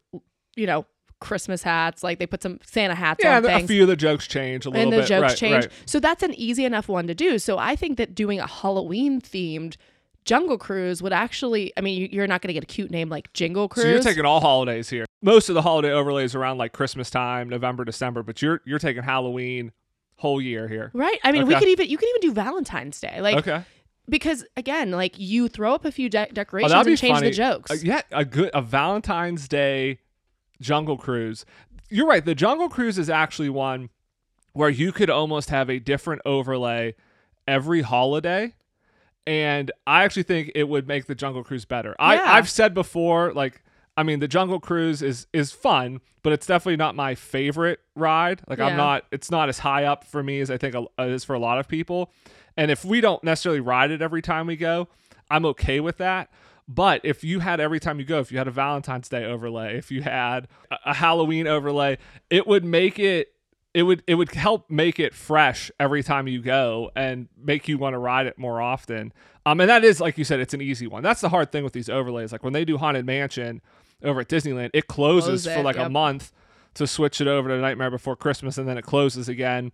you 0.56 0.66
know, 0.68 0.86
Christmas 1.20 1.64
hats, 1.64 2.04
like 2.04 2.20
they 2.20 2.28
put 2.28 2.42
some 2.44 2.60
Santa 2.66 2.96
hats 2.96 3.24
Yeah, 3.24 3.38
on 3.38 3.46
a 3.46 3.48
things 3.48 3.70
few 3.70 3.84
of 3.84 3.88
the 3.88 3.96
jokes 3.96 4.28
change 4.28 4.66
a 4.66 4.70
little 4.70 4.84
and 4.84 4.92
the 4.94 4.98
bit. 4.98 5.08
jokes 5.08 5.22
right, 5.22 5.38
change. 5.38 5.66
right. 5.66 5.72
So 5.86 6.00
that's 6.00 6.22
an 6.24 6.34
easy 6.34 6.66
enough 6.66 6.90
one 6.90 7.08
to 7.08 7.16
do. 7.16 7.40
So 7.40 7.58
I 7.58 7.76
think 7.78 7.98
that 7.98 8.14
doing 8.14 8.40
a 8.40 8.48
Halloween 8.48 9.22
themed 9.22 9.78
Jungle 10.26 10.58
Cruise 10.58 11.02
would 11.02 11.14
actually, 11.14 11.72
I 11.78 11.82
mean, 11.82 12.00
you- 12.02 12.10
you're 12.12 12.28
not 12.28 12.42
going 12.42 12.48
to 12.50 12.54
get 12.54 12.64
a 12.64 12.68
cute 12.68 12.92
name 12.92 13.08
like 13.10 13.32
Jingle 13.34 13.68
Cruise. 13.70 13.84
So 13.86 13.90
you're 13.92 14.00
taking 14.02 14.26
all 14.26 14.40
holidays 14.42 14.90
here. 14.90 15.06
Most 15.22 15.48
of 15.48 15.56
the 15.56 15.62
holiday 15.62 15.92
overlays 15.92 16.34
around 16.36 16.58
like 16.58 16.74
Christmas 16.74 17.10
time, 17.10 17.48
November, 17.50 17.86
December, 17.86 18.24
but 18.24 18.42
you're 18.42 18.62
you're 18.66 18.80
taking 18.80 19.04
Halloween 19.04 19.72
whole 20.18 20.42
year 20.42 20.68
here. 20.70 20.92
right? 20.94 21.20
I 21.24 21.32
mean, 21.34 21.46
we 21.48 21.56
could 21.56 21.68
even, 21.68 21.90
you 21.90 21.98
could 21.98 22.08
even 22.10 22.22
do 22.22 22.34
Valentine's 22.34 23.00
Day. 23.02 23.20
Like, 23.22 23.36
okay. 23.38 23.64
Because 24.10 24.46
again, 24.58 24.92
like 24.92 25.18
you 25.18 25.48
throw 25.48 25.74
up 25.74 25.86
a 25.86 25.92
few 25.92 26.10
de- 26.10 26.28
Oh, 26.30 26.32
decorations 26.34 26.72
that'd 26.72 26.88
and 26.88 26.98
change 26.98 27.16
funny. 27.18 27.30
the 27.30 27.36
jokes. 27.36 27.72
Uh, 27.72 27.76
yeah, 27.82 28.02
a 28.12 28.26
good 28.26 28.50
a 28.54 28.62
Valentine's 28.62 29.48
Day 29.48 30.00
Jungle 30.62 30.98
Cruise. 30.98 31.46
You're 31.90 32.08
right. 32.08 32.24
The 32.24 32.36
Jungle 32.36 32.70
Cruise 32.70 32.98
is 32.98 33.10
actually 33.10 33.50
one 33.50 33.90
where 34.54 34.70
you 34.70 34.92
could 34.92 35.10
almost 35.10 35.50
have 35.50 35.70
a 35.70 35.80
different 35.80 36.22
overlay 36.26 36.96
every 37.48 37.82
holiday. 37.82 38.54
And 39.26 39.72
I 39.88 40.04
actually 40.04 40.24
think 40.24 40.52
it 40.54 40.66
would 40.68 40.88
make 40.88 41.06
the 41.06 41.16
Jungle 41.16 41.44
Cruise 41.44 41.66
better. 41.66 41.96
I, 41.98 42.18
I've 42.20 42.50
said 42.50 42.74
before, 42.74 43.32
like, 43.34 43.64
I 43.96 44.04
mean, 44.04 44.20
the 44.20 44.28
Jungle 44.28 44.60
Cruise 44.60 45.02
is 45.02 45.28
is 45.34 45.52
fun, 45.52 46.02
but 46.24 46.34
it's 46.34 46.46
definitely 46.46 46.78
not 46.78 46.96
my 46.96 47.16
favorite 47.16 47.80
ride. 47.96 48.42
Like, 48.48 48.60
I'm 48.60 48.78
not. 48.78 49.06
It's 49.12 49.30
not 49.30 49.50
as 49.50 49.60
high 49.60 49.86
up 49.86 50.04
for 50.04 50.24
me 50.24 50.40
as 50.40 50.50
I 50.50 50.58
think 50.58 50.76
it 50.76 51.10
is 51.10 51.24
for 51.24 51.34
a 51.34 51.40
lot 51.40 51.60
of 51.60 51.68
people. 51.68 52.12
And 52.58 52.72
if 52.72 52.86
we 52.86 53.02
don't 53.02 53.24
necessarily 53.24 53.60
ride 53.60 53.92
it 53.92 54.02
every 54.02 54.22
time 54.22 54.48
we 54.48 54.56
go, 54.56 54.88
I'm 55.30 55.46
okay 55.46 55.80
with 55.80 55.98
that. 55.98 56.30
But 56.68 57.02
if 57.04 57.24
you 57.24 57.40
had 57.40 57.60
every 57.60 57.80
time 57.80 58.00
you 58.00 58.06
go, 58.06 58.20
if 58.20 58.32
you 58.32 58.38
had 58.38 58.48
a 58.48 58.52
Valentine's 58.52 59.10
Day 59.10 59.26
overlay, 59.26 59.78
if 59.78 59.92
you 59.92 60.02
had 60.02 60.48
a, 60.72 60.78
a 60.88 60.94
Halloween 60.94 61.46
overlay, 61.46 61.98
it 62.30 62.48
would 62.48 62.64
make 62.64 63.00
it 63.00 63.34
it 63.74 63.84
would 63.84 64.04
it 64.08 64.16
would 64.16 64.32
help 64.32 64.70
make 64.70 65.00
it 65.00 65.14
fresh 65.14 65.72
every 65.80 66.04
time 66.04 66.28
you 66.28 66.42
go 66.42 66.92
and 66.96 67.28
make 67.38 67.68
you 67.68 67.78
want 67.78 67.96
to 67.96 67.98
ride 67.98 68.28
it 68.28 68.38
more 68.38 68.62
often. 68.62 69.12
Um, 69.46 69.60
and 69.60 69.70
that 69.70 69.84
is 69.84 70.00
like 70.00 70.18
you 70.18 70.24
said, 70.24 70.40
it's 70.40 70.54
an 70.54 70.62
easy 70.62 70.88
one. 70.88 71.04
That's 71.04 71.22
the 71.22 71.30
hard 71.30 71.52
thing 71.52 71.64
with 71.64 71.74
these 71.74 71.90
overlays. 71.90 72.32
Like 72.32 72.44
when 72.44 72.54
they 72.54 72.66
do 72.66 72.78
Haunted 72.78 73.06
Mansion 73.06 73.62
over 74.04 74.20
at 74.22 74.28
Disneyland, 74.30 74.70
it 74.74 74.88
closes 74.88 75.44
Close 75.44 75.54
for 75.56 75.62
it, 75.62 75.64
like 75.64 75.78
a 75.78 75.90
month 75.90 76.32
to 76.76 76.88
switch 76.88 77.22
it 77.22 77.28
over 77.28 77.50
to 77.50 77.58
Nightmare 77.60 77.92
Before 77.92 78.16
Christmas, 78.16 78.58
and 78.58 78.68
then 78.68 78.78
it 78.78 78.84
closes 78.84 79.30
again. 79.30 79.72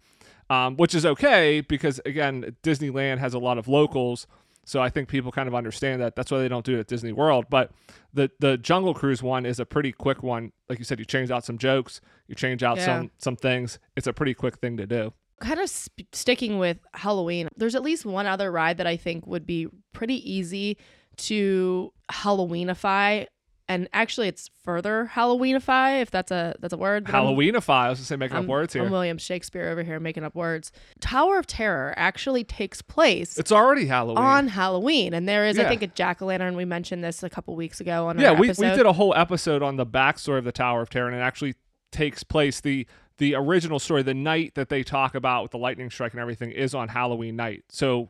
um, 0.50 0.76
which 0.78 0.96
is 0.96 1.06
okay 1.06 1.62
because 1.62 2.02
again, 2.06 2.56
Disneyland 2.64 3.20
has 3.20 3.34
a 3.34 3.40
lot 3.40 3.58
of 3.58 3.68
locals. 3.68 4.26
So 4.66 4.82
I 4.82 4.90
think 4.90 5.08
people 5.10 5.32
kind 5.32 5.48
of 5.48 5.56
understand 5.56 6.00
that. 6.02 6.16
That's 6.16 6.30
why 6.32 6.38
they 6.40 6.48
don't 6.48 6.66
do 6.66 6.76
it 6.76 6.80
at 6.80 6.88
Disney 6.88 7.12
World. 7.12 7.46
But 7.50 7.72
the 8.14 8.30
the 8.40 8.58
Jungle 8.58 8.94
Cruise 8.94 9.22
one 9.24 9.46
is 9.46 9.60
a 9.60 9.66
pretty 9.66 9.92
quick 9.92 10.22
one. 10.24 10.52
Like 10.68 10.78
you 10.80 10.86
said, 10.86 11.00
you 11.00 11.06
change 11.06 11.32
out 11.32 11.44
some 11.46 11.58
jokes, 11.58 12.02
you 12.28 12.36
change 12.36 12.62
out 12.64 12.78
Yeah. 12.78 12.86
some 12.86 13.12
some 13.18 13.36
things. 13.36 13.80
It's 13.96 14.06
a 14.08 14.14
pretty 14.14 14.34
quick 14.36 14.58
thing 14.58 14.78
to 14.78 14.86
do. 14.86 15.14
kind 15.42 15.60
of 15.60 15.70
sp- 15.72 16.04
sticking 16.12 16.60
with 16.60 16.78
Halloween, 16.94 17.48
there's 17.56 17.74
at 17.76 17.82
least 17.82 18.06
one 18.06 18.26
other 18.28 18.52
ride 18.52 18.78
that 18.78 18.86
I 18.88 18.98
think 18.98 19.26
would 19.26 19.46
be 19.48 19.68
pretty 19.94 20.18
easy 20.30 20.78
to 21.18 21.94
Halloweenify. 22.12 23.26
And 23.70 23.88
actually, 23.94 24.28
it's 24.28 24.50
further 24.64 25.12
Halloweenify, 25.14 26.02
if 26.02 26.10
that's 26.10 26.32
a 26.32 26.56
that's 26.60 26.74
a 26.74 26.78
word. 26.78 27.08
I'm- 27.08 27.14
Halloweenify. 27.24 27.70
I 27.70 27.90
was 27.90 28.00
gonna 28.00 28.06
say 28.08 28.16
making 28.16 28.36
I'm, 28.38 28.44
up 28.44 28.50
words 28.50 28.74
here. 28.74 28.84
I'm 28.84 28.92
William 28.92 29.20
Shakespeare 29.20 29.70
over 29.70 29.84
here 29.84 30.00
making 30.00 30.24
up 30.24 30.34
words. 30.34 30.72
Tower 31.00 31.38
of 31.38 31.46
Terror 31.46 31.94
actually 31.96 32.44
takes 32.44 32.82
place 32.82 33.38
it's 33.38 33.52
already 33.52 33.86
Halloween. 33.86 34.18
on 34.18 34.48
Halloween, 34.48 35.14
and 35.14 35.30
there 35.30 35.46
is, 35.46 35.58
Yeah. 35.58 35.68
I 35.68 35.70
think, 35.70 35.84
a 35.84 35.88
jack 35.88 36.20
o' 36.20 36.26
lantern. 36.26 36.56
We 36.56 36.66
mentioned 36.66 37.04
this 37.04 37.22
a 37.22 37.30
couple 37.30 37.56
weeks 37.56 37.80
ago 37.80 38.08
on 38.08 38.18
yeah, 38.20 38.32
we, 38.32 38.48
we 38.48 38.54
did 38.56 38.88
a 38.88 38.94
whole 38.94 39.14
episode 39.16 39.62
on 39.62 39.76
the 39.76 39.86
backstory 39.86 40.40
of 40.40 40.46
the 40.46 40.52
Tower 40.52 40.82
of 40.82 40.90
Terror, 40.90 41.08
and 41.08 41.16
it 41.16 41.22
actually 41.22 41.54
takes 41.92 42.24
place 42.24 42.60
the 42.62 42.88
the 43.20 43.36
original 43.36 43.78
story, 43.80 44.02
the 44.02 44.14
night 44.14 44.56
that 44.56 44.70
they 44.70 44.82
talk 44.82 45.14
about 45.14 45.44
with 45.44 45.52
the 45.52 45.58
lightning 45.60 45.92
strike 45.92 46.14
and 46.14 46.22
everything, 46.22 46.52
is 46.52 46.74
on 46.74 46.88
Halloween 46.88 47.36
night. 47.36 47.66
So 47.70 48.10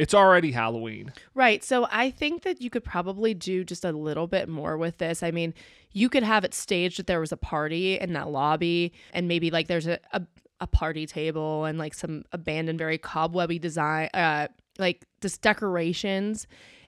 it's 0.00 0.14
already 0.14 0.50
Halloween. 0.50 1.12
Right. 1.34 1.62
So 1.62 1.86
I 1.90 2.10
think 2.10 2.42
that 2.44 2.62
you 2.62 2.70
could 2.70 2.82
probably 2.82 3.34
do 3.34 3.64
just 3.64 3.84
a 3.84 3.92
little 3.92 4.26
bit 4.26 4.48
more 4.48 4.78
with 4.78 4.96
this. 4.96 5.22
I 5.22 5.30
mean, 5.30 5.52
you 5.92 6.08
could 6.08 6.22
have 6.22 6.42
it 6.42 6.54
staged 6.54 6.98
that 6.98 7.06
there 7.06 7.20
was 7.20 7.32
a 7.32 7.36
party 7.36 7.98
in 7.98 8.14
that 8.14 8.30
lobby 8.30 8.94
and 9.12 9.28
maybe 9.28 9.50
like 9.50 9.68
there's 9.68 9.86
a, 9.86 9.98
a, 10.14 10.22
a 10.58 10.66
party 10.66 11.06
table 11.06 11.66
and 11.66 11.78
like 11.78 11.92
some 11.92 12.24
abandoned, 12.32 12.78
very 12.78 12.96
cobwebby 12.96 13.58
design, 13.58 14.08
uh, 14.14 14.48
like 14.78 15.04
just 15.20 15.42
decorations. 15.42 16.46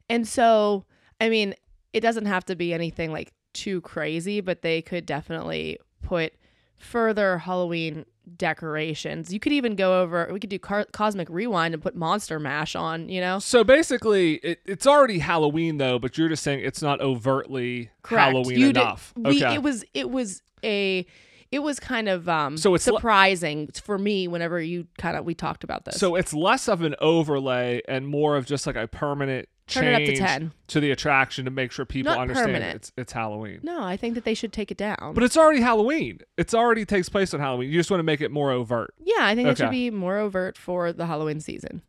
And 0.09 0.26
so, 0.26 0.87
I 1.21 1.28
mean, 1.28 1.54
it 1.92 2.00
doesn't 2.00 2.25
have 2.25 2.47
to 2.47 2.57
be 2.57 2.73
anything 2.73 3.12
like 3.12 3.35
too 3.52 3.83
crazy, 3.83 4.40
but 4.40 4.62
they 4.62 4.81
could 4.81 5.04
definitely 5.04 5.78
put 6.02 6.33
further 6.82 7.38
Halloween 7.38 8.04
decorations. 8.36 9.32
You 9.32 9.40
could 9.40 9.52
even 9.52 9.74
go 9.76 10.00
over, 10.02 10.28
we 10.32 10.38
could 10.40 10.50
do 10.50 10.58
car- 10.58 10.86
Cosmic 10.92 11.28
Rewind 11.30 11.74
and 11.74 11.82
put 11.82 11.94
Monster 11.96 12.38
Mash 12.38 12.74
on, 12.76 13.08
you 13.08 13.20
know? 13.20 13.38
So 13.38 13.64
basically, 13.64 14.34
it, 14.36 14.60
it's 14.66 14.86
already 14.86 15.18
Halloween 15.18 15.78
though, 15.78 15.98
but 15.98 16.18
you're 16.18 16.28
just 16.28 16.42
saying 16.42 16.60
it's 16.64 16.82
not 16.82 17.00
overtly 17.00 17.90
Correct. 18.02 18.32
Halloween 18.32 18.58
You 18.58 18.66
did- 18.72 18.80
enough. 18.80 19.12
we, 19.16 19.42
okay. 19.44 19.54
It 19.54 19.62
was 19.62 19.84
it 19.94 20.10
was 20.10 20.42
a 20.64 21.06
it 21.50 21.58
was 21.62 21.78
kind 21.80 22.08
of 22.08 22.28
um 22.28 22.56
So 22.56 22.74
it's 22.74 22.86
le- 22.86 22.94
surprising 22.98 23.68
for 23.82 23.98
me 23.98 24.28
whenever 24.28 24.60
you 24.60 24.86
kind 24.98 25.16
of 25.16 25.24
we 25.24 25.34
talked 25.34 25.64
about 25.64 25.84
this. 25.84 25.96
so 25.98 26.14
it's 26.16 26.32
less 26.32 26.68
of 26.68 26.82
an 26.82 26.94
overlay 27.00 27.82
and 27.88 28.06
more 28.06 28.36
of 28.36 28.46
just 28.46 28.66
like 28.66 28.76
a 28.76 28.86
permanent 28.88 29.48
Turn 29.81 29.85
it 29.87 29.95
up 29.95 30.02
to 30.02 30.17
10. 30.17 30.52
to 30.69 30.81
the 30.81 30.91
attraction 30.91 31.45
to 31.47 31.50
make 31.50 31.73
sure 31.73 31.85
people 31.85 32.12
Not 32.12 32.21
understand 32.21 32.47
permanent. 32.49 32.76
it's 32.76 32.93
it's 32.97 33.12
Halloween. 33.12 33.61
no, 33.62 33.83
I 33.83 33.97
think 33.97 34.14
that 34.14 34.25
they 34.25 34.35
should 34.35 34.52
take 34.52 34.71
it 34.71 34.76
down. 34.76 35.12
But 35.14 35.23
it's 35.25 35.37
already 35.37 35.61
Halloween. 35.61 36.21
It's 36.37 36.55
already 36.55 36.85
takes 36.85 37.09
place 37.09 37.33
on 37.35 37.41
Halloween. 37.41 37.71
You 37.71 37.79
just 37.79 37.91
want 37.91 37.99
to 38.00 38.05
make 38.05 38.21
it 38.21 38.31
more 38.31 38.50
overt. 38.50 38.95
yeah, 38.99 39.17
I 39.21 39.35
think 39.35 39.49
it 39.49 39.57
should 39.59 39.67
Okay. 39.67 39.71
be 39.73 39.91
more 39.91 40.19
overt 40.19 40.57
for 40.59 40.93
the 40.93 41.07
Halloween 41.07 41.41
season. 41.41 41.83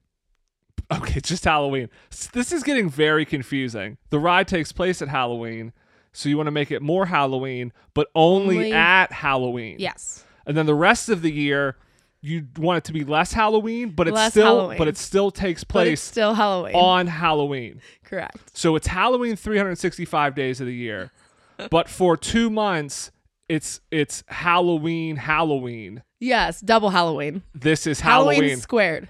Okay, 0.92 1.16
it's 1.18 1.30
just 1.30 1.46
Halloween. 1.46 1.90
S- 2.12 2.28
This 2.28 2.52
is 2.52 2.63
getting 2.63 2.90
very 2.90 3.25
confusing. 3.25 3.98
The 4.10 4.20
ride 4.20 4.48
takes 4.48 4.72
place 4.72 5.02
at 5.02 5.08
Halloween, 5.08 5.72
so 6.12 6.30
you 6.30 6.38
want 6.38 6.48
to 6.48 6.52
make 6.52 6.72
it 6.72 6.82
more 6.82 7.06
Halloween, 7.08 7.72
but 7.94 8.10
only, 8.16 8.58
Only- 8.58 8.74
at 8.74 9.12
Halloween. 9.12 9.78
Yes. 9.80 10.25
And 10.46 10.58
then 10.58 10.66
the 10.66 10.75
rest 10.75 11.08
of 11.10 11.22
the 11.22 11.32
year, 11.32 11.78
you 12.25 12.48
want 12.58 12.77
it 12.77 12.84
to 12.86 12.94
be 12.94 13.03
less 13.03 13.34
Halloween, 13.34 13.89
but 13.89 14.08
it 14.08 14.13
Less 14.13 14.32
still 14.32 14.46
Halloween. 14.46 14.77
but 14.77 14.88
it 14.88 14.98
still 14.98 15.30
takes 15.30 15.63
place 15.63 16.01
still 16.01 16.34
Halloween. 16.34 16.74
on 16.74 17.06
Halloween. 17.08 17.82
Correct. 18.06 18.58
So 18.58 18.76
it's 18.78 18.88
Halloween 18.88 19.36
365 19.36 20.34
days 20.34 20.60
of 20.62 20.67
the 20.67 20.74
year. 20.74 21.12
but 21.69 21.89
for 21.89 22.15
2 22.17 22.50
months, 22.50 23.12
it's 23.50 23.82
it's 23.91 24.24
Halloween 24.30 25.17
Halloween. 25.17 26.02
Yes, 26.21 26.62
double 26.62 26.89
Halloween. 26.91 27.43
This 27.54 27.86
is 27.86 28.00
Halloween, 28.00 28.39
Halloween. 28.41 28.58
squared. 28.62 29.10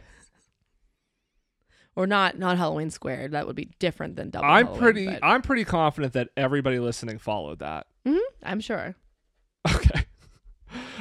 Or 1.95 2.07
not 2.07 2.39
not 2.39 2.57
Halloween 2.57 2.89
squared. 2.89 3.33
That 3.33 3.45
would 3.45 3.55
be 3.55 3.69
different 3.77 4.15
than 4.15 4.31
double 4.31 4.47
I'm 4.47 4.65
Halloween, 4.65 4.81
pretty 4.81 5.05
but- 5.07 5.19
I'm 5.21 5.41
pretty 5.43 5.63
confident 5.65 6.13
that 6.13 6.29
everybody 6.35 6.79
listening 6.79 7.19
followed 7.19 7.59
that. 7.59 7.85
Mhm, 8.05 8.19
I'm 8.41 8.59
sure. 8.59 8.95
Okay. 9.75 10.02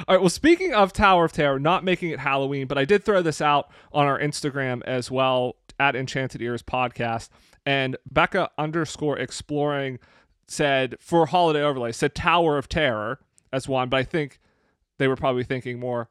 All 0.07 0.15
right. 0.15 0.21
Well, 0.21 0.29
speaking 0.29 0.73
of 0.73 0.93
Tower 0.93 1.25
of 1.25 1.31
Terror, 1.31 1.59
not 1.59 1.83
making 1.83 2.09
it 2.09 2.19
Halloween, 2.19 2.67
but 2.67 2.77
I 2.77 2.85
did 2.85 3.03
throw 3.03 3.21
this 3.21 3.41
out 3.41 3.69
on 3.91 4.05
our 4.05 4.19
Instagram 4.19 4.81
as 4.83 5.09
well 5.11 5.55
at 5.79 5.95
Enchanted 5.95 6.41
Ears 6.41 6.61
Podcast, 6.63 7.29
and 7.65 7.97
Becca 8.09 8.49
underscore 8.57 9.17
exploring 9.17 9.99
said 10.47 10.95
for 10.99 11.25
holiday 11.27 11.61
overlay 11.61 11.91
said 11.91 12.13
Tower 12.13 12.57
of 12.57 12.67
Terror 12.67 13.19
as 13.51 13.67
one, 13.67 13.89
but 13.89 13.97
I 13.97 14.03
think 14.03 14.39
they 14.97 15.07
were 15.07 15.15
probably 15.15 15.43
thinking 15.43 15.79
more 15.79 16.09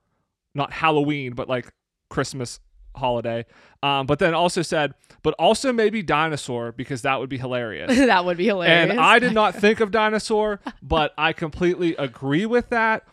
not 0.54 0.72
Halloween, 0.72 1.34
but 1.34 1.48
like 1.48 1.72
Christmas 2.10 2.60
holiday. 2.94 3.46
Um, 3.82 4.06
but 4.06 4.18
then 4.18 4.34
also 4.34 4.62
said, 4.62 4.94
but 5.22 5.34
also 5.38 5.72
maybe 5.72 6.02
dinosaur 6.02 6.72
because 6.72 7.02
that 7.02 7.18
would 7.18 7.28
be 7.28 7.38
hilarious. 7.38 7.96
that 7.96 8.24
would 8.24 8.36
be 8.36 8.46
hilarious. 8.46 8.90
And 8.90 9.00
I 9.00 9.18
did 9.18 9.32
not 9.32 9.54
think 9.54 9.80
of 9.80 9.90
dinosaur, 9.90 10.60
but 10.82 11.12
I 11.16 11.32
completely 11.32 11.96
agree 11.96 12.46
with 12.46 12.68
that. 12.70 13.06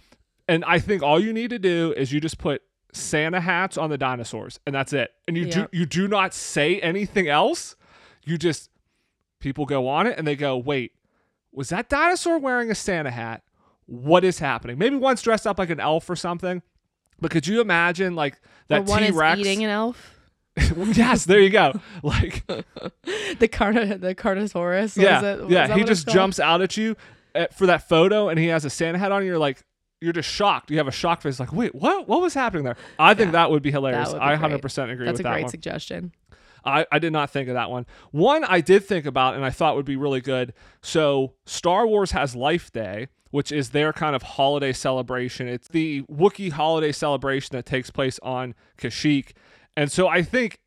And 0.50 0.66
I 0.66 0.80
think 0.80 1.04
all 1.04 1.20
you 1.20 1.32
need 1.32 1.52
to 1.52 1.60
do 1.60 1.94
is 1.96 2.12
you 2.12 2.20
just 2.20 2.40
put 2.40 2.64
Santa 2.92 3.40
hats 3.40 3.78
on 3.78 3.92
the 3.92 4.00
dinosaurs, 4.00 4.60
and 4.66 4.74
that's 4.74 4.94
it. 4.94 5.12
And 5.28 5.38
you 5.38 5.46
do 5.46 5.68
you 5.72 5.86
do 5.86 6.08
not 6.08 6.34
say 6.34 6.80
anything 6.80 7.28
else. 7.28 7.76
You 8.26 8.36
just 8.36 8.72
people 9.40 9.68
go 9.68 9.88
on 9.88 10.08
it 10.08 10.18
and 10.18 10.28
they 10.28 10.36
go, 10.36 10.58
wait, 10.58 10.94
was 11.54 11.70
that 11.70 11.88
dinosaur 11.88 12.40
wearing 12.40 12.72
a 12.72 12.76
Santa 12.76 13.12
hat? 13.12 13.44
What 13.86 14.24
is 14.24 14.40
happening? 14.40 14.80
Maybe 14.80 14.96
one's 14.96 15.22
dressed 15.22 15.46
up 15.46 15.60
like 15.60 15.70
an 15.70 15.80
elf 15.80 16.10
or 16.10 16.16
something. 16.16 16.64
But 17.22 17.30
could 17.30 17.46
you 17.46 17.62
imagine 17.62 18.16
like 18.16 18.42
that 18.70 18.86
one 18.86 19.04
T 19.04 19.12
Rex? 19.12 19.40
eating 19.40 19.64
an 19.64 19.70
elf. 19.70 20.16
yes, 20.78 21.26
there 21.26 21.40
you 21.40 21.52
go. 21.52 21.74
Like 22.04 22.44
the 22.48 23.48
carna 23.48 24.00
the 24.00 24.16
Carnosaurus. 24.16 24.98
what 24.98 25.04
yeah, 25.04 25.22
it? 25.22 25.50
Yeah. 25.50 25.76
He 25.76 25.84
just 25.84 26.08
jumps 26.08 26.40
out 26.40 26.62
at 26.62 26.76
you 26.76 26.96
uh, 27.36 27.46
for 27.56 27.68
that 27.68 27.88
photo, 27.88 28.30
and 28.30 28.40
he 28.40 28.48
has 28.48 28.66
a 28.66 28.70
Santa 28.72 28.98
hat 28.98 29.12
on. 29.12 29.20
And 29.20 29.28
you're 29.28 29.38
like, 29.38 29.64
you're 30.02 30.14
just 30.14 30.30
shocked. 30.30 30.72
You 30.72 30.78
have 30.78 30.88
a 30.88 30.92
shock 30.92 31.22
face, 31.22 31.40
like, 31.40 31.52
wait, 31.54 31.76
what? 31.76 32.08
What 32.08 32.22
was 32.22 32.34
happening 32.34 32.64
there? 32.64 32.78
I 32.98 33.14
think 33.14 33.28
Yeah, 33.28 33.32
that 33.34 33.52
would 33.52 33.62
be 33.64 33.72
hilarious. 33.72 34.10
would 34.12 34.20
be 34.20 34.24
I 34.26 34.36
100% 34.38 34.92
agree 34.92 35.06
That's 35.06 35.18
with 35.20 35.26
a 35.26 35.30
great 35.30 35.42
one. 35.44 35.50
suggestion. 35.52 36.12
I, 36.66 36.86
I 36.92 37.00
did 37.00 37.14
not 37.14 37.30
think 37.30 37.48
of 37.48 37.54
that 37.56 37.70
one. 37.70 37.86
One 38.12 38.44
I 38.44 38.60
did 38.62 38.84
think 38.86 39.06
about, 39.06 39.36
and 39.36 39.46
I 39.46 39.50
thought 39.50 39.76
would 39.76 39.86
be 39.86 39.96
really 39.96 40.22
good. 40.22 40.54
So 40.82 41.34
Star 41.46 41.88
Wars 41.88 42.12
has 42.12 42.36
Life 42.36 42.72
Day, 42.72 43.08
which 43.32 43.52
is 43.52 43.70
their 43.70 43.94
kind 43.94 44.16
of 44.16 44.24
holiday 44.24 44.74
celebration. 44.74 45.48
It's 45.48 45.68
the 45.70 46.02
Wookiee 46.04 46.52
holiday 46.52 46.92
celebration 46.92 47.56
that 47.56 47.66
takes 47.66 47.90
place 47.90 48.20
on 48.24 48.56
Kashyyyk, 48.78 49.32
and 49.78 49.90
so 49.92 50.08
I 50.10 50.22
think 50.22 50.60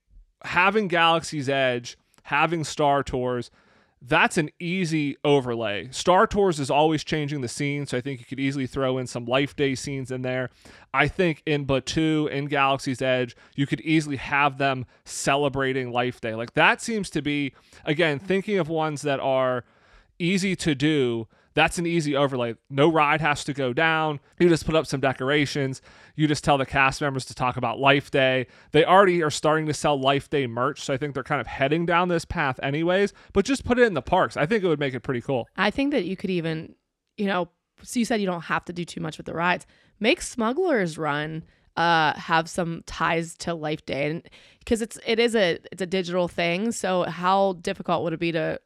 having 0.45 0.89
Galaxy's 0.89 1.49
Edge, 1.49 1.99
having 2.25 2.65
Star 2.65 3.03
Tours, 3.03 3.51
that's 4.05 4.37
an 4.37 4.51
easy 4.59 5.17
overlay. 5.25 5.89
Star 5.93 6.27
Tours 6.27 6.59
is 6.59 6.71
always 6.71 7.05
changing 7.05 7.41
the 7.41 7.49
scene, 7.49 7.87
so 7.87 7.97
I 7.97 8.01
think 8.01 8.19
you 8.19 8.27
could 8.27 8.41
easily 8.41 8.67
throw 8.67 8.99
in 8.99 9.07
some 9.07 9.27
Life 9.27 9.55
Day 9.55 9.75
scenes 9.75 10.11
in 10.11 10.23
there. 10.23 10.51
I 10.93 11.07
think 11.07 11.43
in 11.47 11.67
Batuu, 11.67 12.29
in 12.29 12.47
Galaxy's 12.47 13.01
Edge, 13.01 13.37
you 13.55 13.67
could 13.67 13.81
easily 13.83 14.17
have 14.17 14.59
them 14.59 14.87
celebrating 15.05 15.93
Life 15.93 16.21
Day. 16.21 16.35
Like 16.35 16.55
that 16.55 16.81
seems 16.81 17.11
to 17.11 17.23
be, 17.23 17.55
again, 17.85 18.19
thinking 18.19 18.59
of 18.59 18.69
ones 18.69 19.03
that 19.03 19.21
are 19.21 19.65
easy 20.19 20.57
to 20.57 20.75
do. 20.75 21.29
That's 21.55 21.79
an 21.79 21.87
easy 21.87 22.17
overlay. 22.17 22.55
No 22.71 22.91
ride 22.91 23.21
has 23.21 23.45
to 23.45 23.53
go 23.53 23.73
down. 23.73 24.21
You 24.39 24.49
just 24.49 24.67
put 24.67 24.75
up 24.75 24.87
some 24.87 25.01
decorations. 25.01 25.83
You 26.17 26.27
just 26.27 26.45
tell 26.45 26.59
the 26.59 26.67
cast 26.67 27.01
members 27.01 27.25
to 27.27 27.35
talk 27.35 27.57
about 27.57 27.79
Life 27.79 28.11
Day. 28.11 28.47
They 28.73 28.85
already 28.85 29.23
are 29.23 29.31
starting 29.31 29.67
to 29.67 29.75
sell 29.75 29.99
Life 29.99 30.31
Day 30.31 30.47
merch, 30.47 30.81
so 30.81 30.95
I 30.95 30.97
think 30.97 31.15
they're 31.15 31.23
kind 31.23 31.41
of 31.41 31.47
heading 31.47 31.87
down 31.87 32.09
this 32.09 32.25
path 32.25 32.59
anyways. 32.63 33.13
But 33.33 33.45
just 33.45 33.65
put 33.65 33.79
it 33.79 33.87
in 33.87 33.95
the 33.95 34.03
parks. 34.03 34.37
I 34.37 34.47
think 34.47 34.65
it 34.65 34.69
would 34.69 34.81
make 34.81 34.95
it 34.95 35.01
pretty 35.01 35.21
cool. 35.21 35.49
I 35.57 35.71
think 35.71 35.93
that 35.93 36.05
you 36.05 36.17
could 36.17 36.31
even, 36.31 36.75
you 37.17 37.27
know, 37.27 37.49
so 37.83 37.99
you 37.99 38.05
said 38.05 38.21
you 38.21 38.27
don't 38.27 38.43
have 38.43 38.65
to 38.67 38.73
do 38.73 38.85
too 38.85 39.01
much 39.01 39.17
with 39.17 39.27
the 39.27 39.35
rides. 39.35 39.67
Make 40.01 40.23
Smugglers 40.23 40.99
Run 40.99 41.45
uh 41.75 42.13
have 42.19 42.51
some 42.51 42.83
ties 42.85 43.35
to 43.35 43.55
Life 43.55 43.87
Day 43.87 44.11
and 44.11 44.29
because 44.59 44.83
it's 44.83 44.99
it 45.07 45.19
is 45.19 45.35
a 45.35 45.59
it's 45.73 45.81
a 45.81 45.87
digital 45.87 46.29
thing. 46.29 46.71
So 46.71 47.05
how 47.05 47.55
difficult 47.55 48.05
would 48.05 48.13
it 48.13 48.21
be 48.21 48.31
to 48.33 48.61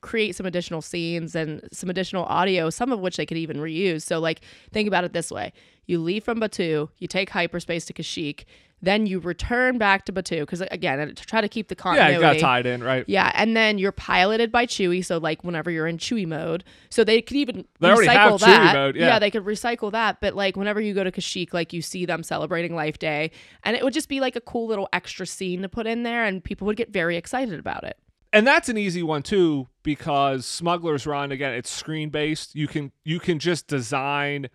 create 0.00 0.36
some 0.36 0.46
additional 0.46 0.82
scenes 0.82 1.34
and 1.34 1.68
some 1.72 1.90
additional 1.90 2.24
audio, 2.24 2.70
some 2.70 2.92
of 2.92 3.00
which 3.00 3.16
they 3.16 3.26
could 3.26 3.36
even 3.36 3.58
reuse. 3.58 4.02
So, 4.02 4.18
like, 4.18 4.40
think 4.72 4.88
about 4.88 5.04
it 5.04 5.12
this 5.12 5.30
way 5.30 5.52
you 5.86 5.98
leave 5.98 6.24
from 6.24 6.40
Batuu, 6.40 6.88
you 6.98 7.08
take 7.08 7.30
hyperspace 7.30 7.84
to 7.86 7.92
Kashyyyk, 7.92 8.44
then 8.84 9.06
you 9.06 9.20
return 9.20 9.78
back 9.78 10.04
to 10.06 10.12
Batuu 10.12 10.40
because 10.40 10.60
again, 10.60 10.98
to 11.14 11.14
try 11.14 11.40
to 11.40 11.48
keep 11.48 11.68
the 11.68 11.76
continuity. 11.76 12.14
Yeah, 12.14 12.32
you 12.32 12.40
got 12.40 12.40
tied 12.40 12.66
in, 12.66 12.82
right? 12.82 13.04
Yeah, 13.06 13.30
and 13.34 13.56
then 13.56 13.78
you're 13.78 13.92
piloted 13.92 14.50
by 14.50 14.66
Chewie, 14.66 15.04
so 15.04 15.18
like 15.18 15.44
whenever 15.44 15.70
you're 15.70 15.86
in 15.86 15.98
Chewie 15.98 16.26
mode, 16.26 16.64
so 16.90 17.04
they 17.04 17.22
could 17.22 17.36
even 17.36 17.64
They 17.78 17.88
recycle 17.88 18.40
that. 18.40 18.74
mode, 18.74 18.96
yeah. 18.96 19.20
they 19.20 19.30
could 19.30 19.44
recycle 19.44 19.92
that. 19.92 20.20
But 20.20 20.34
like 20.34 20.56
whenever 20.56 20.80
you 20.80 20.94
go 20.94 21.04
to 21.04 21.12
Kashyyyk, 21.12 21.54
like 21.54 21.72
you 21.72 21.80
see 21.80 22.06
them 22.06 22.24
celebrating 22.24 22.74
Life 22.74 22.98
Day, 22.98 23.30
and 23.62 23.76
it 23.76 23.84
would 23.84 23.94
just 23.94 24.08
be 24.08 24.20
like 24.20 24.34
a 24.34 24.40
cool 24.40 24.66
little 24.66 24.88
extra 24.92 25.26
scene 25.26 25.62
to 25.62 25.68
put 25.68 25.86
in 25.86 26.02
there, 26.02 26.24
and 26.24 26.42
people 26.42 26.66
would 26.66 26.76
get 26.76 26.90
very 26.90 27.16
excited 27.16 27.58
about 27.58 27.84
it. 27.84 27.96
And 28.32 28.46
that's 28.46 28.68
an 28.68 28.78
easy 28.78 29.02
one 29.02 29.22
too 29.22 29.68
because 29.82 30.46
smugglers 30.46 31.06
run 31.06 31.32
again 31.32 31.52
it's 31.52 31.70
screen 31.70 32.08
based 32.08 32.54
you 32.54 32.66
can 32.66 32.92
you 33.04 33.18
can 33.18 33.38
just 33.38 33.66
design 33.66 34.48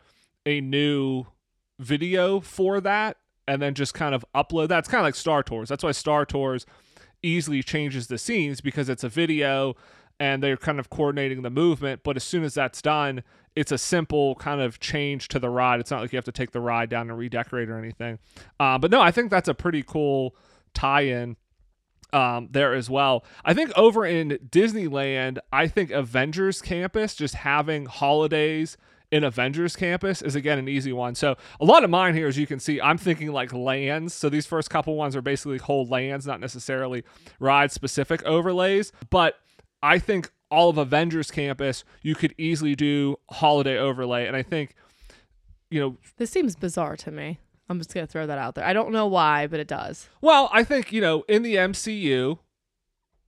a 0.45 0.61
new 0.61 1.25
video 1.79 2.39
for 2.39 2.81
that 2.81 3.17
and 3.47 3.61
then 3.61 3.73
just 3.73 3.93
kind 3.93 4.13
of 4.13 4.25
upload 4.35 4.67
that. 4.69 4.79
It's 4.79 4.87
kind 4.87 5.01
of 5.01 5.05
like 5.05 5.15
star 5.15 5.43
tours. 5.43 5.69
That's 5.69 5.83
why 5.83 5.91
star 5.91 6.25
tours 6.25 6.65
easily 7.23 7.63
changes 7.63 8.07
the 8.07 8.17
scenes 8.17 8.61
because 8.61 8.89
it's 8.89 9.03
a 9.03 9.09
video 9.09 9.75
and 10.19 10.41
they're 10.41 10.57
kind 10.57 10.79
of 10.79 10.89
coordinating 10.89 11.41
the 11.41 11.49
movement. 11.49 12.01
But 12.03 12.15
as 12.17 12.23
soon 12.23 12.43
as 12.43 12.53
that's 12.53 12.81
done 12.81 13.23
it's 13.55 13.71
a 13.71 13.77
simple 13.77 14.35
kind 14.35 14.61
of 14.61 14.79
change 14.79 15.29
to 15.29 15.39
the 15.39 15.49
ride. 15.49 15.79
It's 15.79 15.89
not 15.89 16.01
like 16.01 16.13
you 16.13 16.17
have 16.17 16.25
to 16.25 16.31
take 16.31 16.51
the 16.51 16.61
ride 16.61 16.91
down 16.91 17.09
and 17.09 17.17
redecorate 17.17 17.69
or 17.69 17.79
anything. 17.79 18.19
Uh, 18.59 18.77
but 18.77 18.91
no 18.91 19.01
i 19.01 19.09
think 19.09 19.31
that's 19.31 19.47
a 19.47 19.53
pretty 19.55 19.83
cool 19.83 20.35
tie-in 20.75 21.37
um, 22.13 22.49
there 22.51 22.73
as 22.73 22.89
well. 22.89 23.23
I 23.43 23.53
think 23.53 23.71
over 23.75 24.05
in 24.05 24.39
Disneyland, 24.49 25.39
I 25.51 25.67
think 25.67 25.91
Avengers 25.91 26.61
Campus, 26.61 27.15
just 27.15 27.35
having 27.35 27.85
holidays 27.85 28.77
in 29.11 29.23
Avengers 29.23 29.75
Campus 29.75 30.21
is 30.21 30.35
again 30.35 30.59
an 30.59 30.67
easy 30.67 30.91
one. 30.91 31.15
So 31.15 31.35
a 31.59 31.65
lot 31.65 31.83
of 31.83 31.89
mine 31.89 32.13
here, 32.13 32.27
as 32.27 32.37
you 32.37 32.47
can 32.47 32.59
see, 32.59 32.81
I'm 32.81 32.97
thinking 32.97 33.31
like 33.31 33.53
lands. 33.53 34.13
So 34.13 34.29
these 34.29 34.45
first 34.45 34.69
couple 34.69 34.95
ones 34.95 35.15
are 35.15 35.21
basically 35.21 35.57
whole 35.57 35.87
lands, 35.87 36.27
not 36.27 36.39
necessarily 36.39 37.03
ride 37.39 37.71
specific 37.71 38.23
overlays. 38.23 38.91
But 39.09 39.35
I 39.81 39.99
think 39.99 40.31
all 40.49 40.69
of 40.69 40.77
Avengers 40.77 41.31
Campus, 41.31 41.83
you 42.01 42.15
could 42.15 42.33
easily 42.37 42.75
do 42.75 43.17
holiday 43.29 43.77
overlay. 43.77 44.27
And 44.27 44.35
I 44.35 44.43
think, 44.43 44.75
you 45.69 45.79
know, 45.79 45.97
This 46.17 46.31
seems 46.31 46.55
bizarre 46.55 46.97
to 46.97 47.11
me. 47.11 47.39
I'm 47.69 47.77
just 47.79 47.93
gonna 47.93 48.07
throw 48.07 48.25
that 48.27 48.37
out 48.37 48.55
there. 48.55 48.65
I 48.65 48.73
don't 48.73 48.91
know 48.91 49.07
why, 49.07 49.47
but 49.47 49.59
it 49.59 49.67
does. 49.67 50.07
Well, 50.21 50.49
I 50.53 50.63
think, 50.63 50.91
you 50.93 51.01
know, 51.01 51.23
in 51.27 51.43
the 51.43 51.55
MCU, 51.55 52.39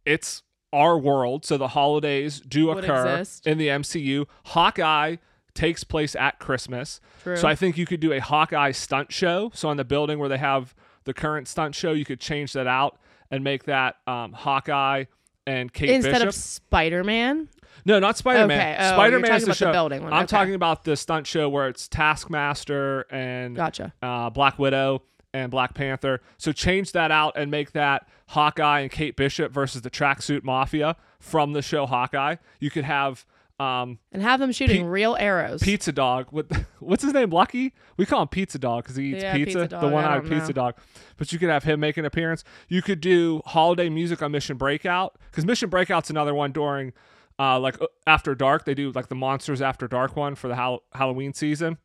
it's 0.06 0.44
our 0.72 0.98
world, 0.98 1.46
so 1.46 1.58
the 1.58 1.70
holidays 1.70 2.40
do 2.40 2.68
Would 2.68 2.84
occur 2.84 3.18
exist. 3.20 3.48
in 3.48 3.58
the 3.58 3.68
MCU. 3.68 4.26
Hawkeye 4.46 5.18
takes 5.54 5.84
place 5.84 6.16
at 6.16 6.40
Christmas. 6.40 7.02
True. 7.24 7.36
So 7.38 7.48
I 7.48 7.56
think 7.56 7.78
you 7.78 7.86
could 7.86 8.00
do 8.00 8.14
a 8.14 8.20
Hawkeye 8.20 8.72
stunt 8.72 9.12
show. 9.12 9.52
So 9.54 9.68
on 9.70 9.78
the 9.78 9.84
building 9.84 10.20
where 10.20 10.30
they 10.30 10.38
have 10.38 10.76
the 11.04 11.14
current 11.14 11.48
stunt 11.48 11.76
show, 11.76 11.92
you 11.92 12.06
could 12.06 12.20
change 12.20 12.54
that 12.54 12.68
out 12.68 12.98
and 13.32 13.44
make 13.44 13.64
that 13.66 13.98
um, 14.08 14.32
Hawkeye 14.34 15.06
and 15.46 15.74
Kate 15.74 15.90
Instead 15.90 16.14
Bishop. 16.14 16.30
of 16.30 16.36
Spider 16.36 17.04
Man. 17.04 17.50
No, 17.90 18.00
not 18.00 18.18
Spider 18.18 18.48
Man. 18.48 18.60
Okay. 18.60 18.78
Oh, 18.80 18.94
Spider 18.94 19.20
Man 19.20 19.32
is 19.36 19.42
the 19.44 19.48
about 19.48 19.58
the 19.58 19.66
show. 19.66 19.72
building 19.72 20.04
one. 20.04 20.14
I'm 20.14 20.20
Okay. 20.24 20.28
talking 20.28 20.54
about 20.56 20.84
the 20.84 20.96
stunt 20.96 21.28
show 21.28 21.50
where 21.50 21.68
it's 21.68 21.88
Taskmaster 21.88 23.02
and 23.12 23.56
Gotcha. 23.56 23.94
uh, 24.02 24.30
Black 24.30 24.58
Widow 24.60 25.02
and 25.34 25.52
Black 25.52 25.74
Panther. 25.74 26.22
So 26.38 26.52
change 26.52 26.92
that 26.94 27.12
out 27.12 27.34
and 27.36 27.52
make 27.52 27.72
that 27.74 28.08
Hawkeye 28.28 28.82
and 28.82 28.92
Kate 28.92 29.16
Bishop 29.16 29.52
versus 29.52 29.82
the 29.82 29.90
Tracksuit 29.90 30.44
Mafia 30.44 30.96
from 31.20 31.54
the 31.54 31.62
show 31.62 31.86
Hawkeye. 31.86 32.36
You 32.60 32.70
could 32.70 32.86
have 32.86 33.26
um, 33.60 34.00
And 34.14 34.22
have 34.22 34.40
them 34.40 34.54
shooting 34.54 34.84
Pe- 34.84 34.88
real 34.88 35.18
arrows. 35.20 35.62
Pizza 35.62 35.92
Dog. 35.92 36.28
With, 36.32 36.50
what's 36.80 37.04
his 37.04 37.14
name? 37.14 37.30
Lucky? 37.30 37.74
We 37.98 38.06
call 38.06 38.22
him 38.22 38.30
Pizza 38.30 38.58
Dog 38.58 38.84
because 38.84 38.96
he 38.96 39.14
eats 39.16 39.22
Yeah, 39.24 39.34
pizza. 39.34 39.62
Pizza 39.64 39.80
the 39.82 39.88
one 39.90 40.06
eyed 40.06 40.24
Pizza 40.24 40.48
know. 40.48 40.54
Dog. 40.54 40.76
But 41.18 41.34
you 41.34 41.40
could 41.40 41.50
have 41.50 41.66
him 41.66 41.82
make 41.82 41.98
an 41.98 42.06
appearance. 42.06 42.46
You 42.70 42.82
could 42.82 43.02
do 43.02 43.42
holiday 43.46 43.90
music 43.90 44.22
on 44.22 44.32
Mission 44.32 44.56
Breakout 44.56 45.18
because 45.30 45.46
Mission 45.46 45.70
Breakout's 45.70 46.10
another 46.10 46.34
one 46.34 46.52
during. 46.54 46.94
Uh, 47.40 47.58
like 47.60 47.82
uh, 47.82 47.88
after 48.06 48.36
dark, 48.36 48.66
they 48.66 48.74
do 48.74 48.92
like 48.92 49.08
the 49.08 49.16
Monsters 49.16 49.62
After 49.62 49.88
Dark 49.88 50.16
one 50.18 50.36
for 50.36 50.48
the 50.50 50.56
Hall- 50.56 50.84
Halloween 50.94 51.34
season 51.34 51.78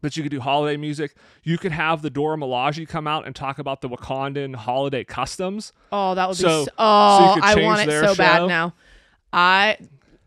but 0.00 0.16
you 0.16 0.22
could 0.24 0.32
do 0.32 0.40
holiday 0.40 0.76
music. 0.76 1.14
You 1.44 1.56
could 1.58 1.70
have 1.70 2.02
the 2.02 2.10
Dora 2.10 2.36
Milaje 2.36 2.88
come 2.88 3.06
out 3.06 3.24
and 3.24 3.36
talk 3.36 3.60
about 3.60 3.82
the 3.82 3.88
Wakandan 3.88 4.56
holiday 4.56 5.04
customs. 5.04 5.72
Oh, 5.92 6.16
that 6.16 6.26
would 6.26 6.36
So- 6.36 6.48
be. 6.48 6.52
so 6.52 6.64
So, 6.64 6.70
oh, 6.76 7.32
could 7.36 7.44
I 7.44 7.54
want 7.62 7.82
it 7.82 7.90
so 7.92 8.06
show? 8.06 8.14
bad 8.16 8.48
now. 8.48 8.74
I. 9.32 9.76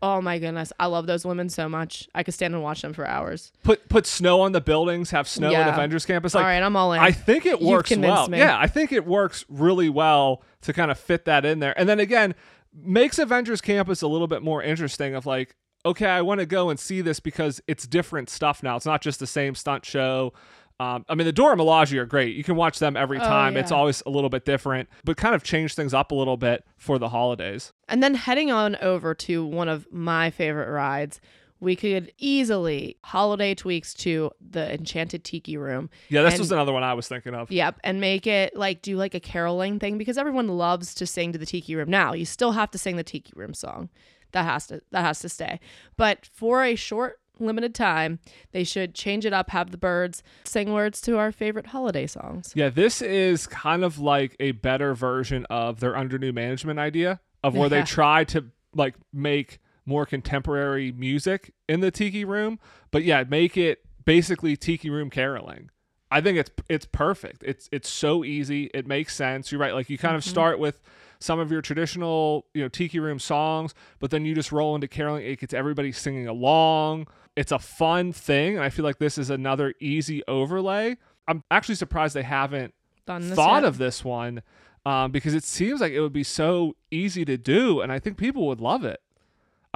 Oh 0.02 0.20
my 0.20 0.38
goodness, 0.38 0.72
I 0.78 0.86
love 0.86 1.06
those 1.06 1.24
women 1.26 1.48
so 1.48 1.68
much. 1.70 2.06
I 2.14 2.22
could 2.22 2.32
stand 2.34 2.54
and 2.54 2.62
watch 2.62 2.80
them 2.82 2.92
for 2.94 3.06
hours. 3.06 3.50
Put 3.64 3.88
put 3.88 4.06
snow 4.06 4.40
on 4.42 4.52
the 4.52 4.60
buildings, 4.60 5.10
have 5.10 5.26
snow 5.28 5.48
in 5.48 5.52
Yeah. 5.52 5.72
Avengers 5.72 6.04
Campus. 6.06 6.34
Like 6.34 6.42
All 6.42 6.48
right, 6.48 6.62
I'm 6.62 6.76
all 6.76 6.92
in. 6.94 7.00
I 7.00 7.10
think 7.12 7.44
it 7.44 7.60
works 7.60 7.94
well. 7.94 8.28
me. 8.28 8.38
Yeah, 8.38 8.58
I 8.58 8.68
think 8.68 8.92
it 8.92 9.06
works 9.06 9.44
really 9.48 9.88
well 9.88 10.42
to 10.62 10.72
kind 10.72 10.90
of 10.90 10.98
fit 10.98 11.24
that 11.24 11.44
in 11.46 11.58
there. 11.60 11.78
And 11.78 11.88
then 11.88 11.98
again, 11.98 12.34
makes 12.76 13.18
Avengers 13.18 13.60
Campus 13.60 14.02
a 14.02 14.06
little 14.08 14.26
bit 14.28 14.42
more 14.42 14.62
interesting 14.62 15.14
of 15.14 15.26
like, 15.26 15.54
okay, 15.84 16.06
I 16.06 16.22
want 16.22 16.40
to 16.40 16.46
go 16.46 16.68
and 16.70 16.78
see 16.78 17.00
this 17.00 17.20
because 17.20 17.60
it's 17.66 17.86
different 17.86 18.28
stuff 18.28 18.62
now. 18.62 18.76
It's 18.76 18.86
not 18.86 19.02
just 19.02 19.20
the 19.20 19.26
same 19.26 19.54
stunt 19.54 19.84
show. 19.84 20.32
Um, 20.78 21.04
I 21.08 21.14
mean, 21.14 21.26
the 21.26 21.32
Dora 21.32 21.56
Milaje 21.56 21.96
are 21.96 22.04
great. 22.04 22.36
You 22.36 22.44
can 22.44 22.54
watch 22.54 22.78
them 22.80 22.96
every 22.98 23.16
Oh, 23.18 23.22
time. 23.22 23.56
It's 23.56 23.72
always 23.72 24.02
a 24.04 24.10
little 24.10 24.28
bit 24.28 24.44
different, 24.44 24.90
but 25.04 25.16
kind 25.16 25.34
of 25.34 25.42
change 25.42 25.74
things 25.74 25.94
up 25.94 26.10
a 26.10 26.14
little 26.14 26.36
bit 26.36 26.64
for 26.76 26.98
the 26.98 27.08
holidays. 27.08 27.72
And 27.88 28.02
then 28.02 28.14
heading 28.14 28.50
on 28.50 28.76
over 28.82 29.14
to 29.14 29.46
one 29.46 29.68
of 29.70 29.86
my 29.90 30.28
favorite 30.30 30.70
rides, 30.70 31.18
we 31.60 31.74
could 31.76 32.12
easily 32.18 32.96
holiday 33.02 33.54
tweaks 33.54 33.94
to 33.94 34.30
the 34.40 34.72
Enchanted 34.74 35.24
Tiki 35.24 35.56
Room. 35.56 35.88
Yeah, 36.08 36.22
this 36.22 36.34
And- 36.34 36.40
was 36.40 36.52
another 36.52 36.72
one 36.72 36.82
I 36.82 36.94
was 36.94 37.08
thinking 37.08 37.34
of. 37.34 37.50
Yep, 37.50 37.80
and 37.84 38.00
make 38.00 38.26
it 38.26 38.54
like 38.56 38.82
do 38.82 38.96
like 38.96 39.14
a 39.14 39.20
caroling 39.20 39.78
thing 39.78 39.98
because 39.98 40.18
everyone 40.18 40.48
loves 40.48 40.94
to 40.96 41.06
sing 41.06 41.32
to 41.32 41.38
the 41.38 41.46
Tiki 41.46 41.74
Room. 41.74 41.88
Now 41.90 42.12
you 42.12 42.24
still 42.24 42.52
have 42.52 42.70
to 42.72 42.78
sing 42.78 42.96
the 42.96 43.04
Tiki 43.04 43.32
Room 43.34 43.54
song. 43.54 43.88
That 44.32 44.44
has 44.44 44.66
to 44.68 44.82
that 44.90 45.02
has 45.02 45.20
to 45.20 45.28
stay. 45.28 45.60
But 45.96 46.26
for 46.26 46.62
a 46.62 46.74
short 46.74 47.20
limited 47.38 47.74
time, 47.74 48.18
they 48.52 48.64
should 48.64 48.94
change 48.94 49.24
it 49.24 49.32
up. 49.32 49.50
Have 49.50 49.70
the 49.70 49.76
birds 49.78 50.22
sing 50.44 50.72
words 50.72 51.00
to 51.02 51.16
our 51.18 51.32
favorite 51.32 51.66
holiday 51.68 52.06
songs. 52.06 52.52
Yeah, 52.54 52.68
this 52.70 53.00
is 53.00 53.46
kind 53.46 53.84
of 53.84 53.98
like 53.98 54.36
a 54.40 54.52
better 54.52 54.94
version 54.94 55.46
of 55.48 55.80
their 55.80 55.96
under 55.96 56.18
new 56.18 56.32
management 56.32 56.78
idea 56.78 57.20
of 57.44 57.54
where 57.54 57.68
they 57.68 57.82
try 57.84 58.24
to 58.24 58.46
like 58.74 58.94
make 59.12 59.58
more 59.86 60.04
contemporary 60.04 60.92
music 60.92 61.54
in 61.68 61.80
the 61.80 61.90
tiki 61.90 62.24
room, 62.24 62.58
but 62.90 63.04
yeah, 63.04 63.24
make 63.28 63.56
it 63.56 63.80
basically 64.04 64.56
tiki 64.56 64.90
room 64.90 65.08
caroling. 65.10 65.70
I 66.10 66.20
think 66.20 66.38
it's 66.38 66.50
it's 66.68 66.86
perfect. 66.86 67.42
It's 67.44 67.68
it's 67.72 67.88
so 67.88 68.24
easy. 68.24 68.70
It 68.74 68.86
makes 68.86 69.14
sense. 69.14 69.50
You're 69.50 69.60
right. 69.60 69.74
Like 69.74 69.90
you 69.90 69.98
kind 69.98 70.16
of 70.16 70.24
start 70.24 70.58
with 70.58 70.80
some 71.18 71.38
of 71.38 71.50
your 71.50 71.62
traditional, 71.62 72.46
you 72.54 72.62
know, 72.62 72.68
tiki 72.68 72.98
room 72.98 73.18
songs, 73.18 73.74
but 73.98 74.10
then 74.10 74.24
you 74.24 74.34
just 74.34 74.52
roll 74.52 74.74
into 74.74 74.86
caroling. 74.88 75.24
It 75.24 75.40
gets 75.40 75.54
everybody 75.54 75.92
singing 75.92 76.28
along. 76.28 77.08
It's 77.34 77.52
a 77.52 77.58
fun 77.58 78.12
thing, 78.12 78.56
and 78.56 78.64
I 78.64 78.70
feel 78.70 78.84
like 78.84 78.98
this 78.98 79.18
is 79.18 79.30
another 79.30 79.74
easy 79.80 80.22
overlay. 80.28 80.96
I'm 81.28 81.42
actually 81.50 81.74
surprised 81.74 82.14
they 82.14 82.22
haven't 82.22 82.72
Done 83.06 83.22
thought 83.22 83.62
yet? 83.62 83.68
of 83.68 83.78
this 83.78 84.04
one 84.04 84.42
um, 84.86 85.10
because 85.10 85.34
it 85.34 85.44
seems 85.44 85.80
like 85.80 85.92
it 85.92 86.00
would 86.00 86.12
be 86.12 86.22
so 86.22 86.76
easy 86.90 87.24
to 87.24 87.36
do, 87.36 87.80
and 87.80 87.90
I 87.90 87.98
think 87.98 88.16
people 88.16 88.46
would 88.46 88.60
love 88.60 88.84
it. 88.84 89.00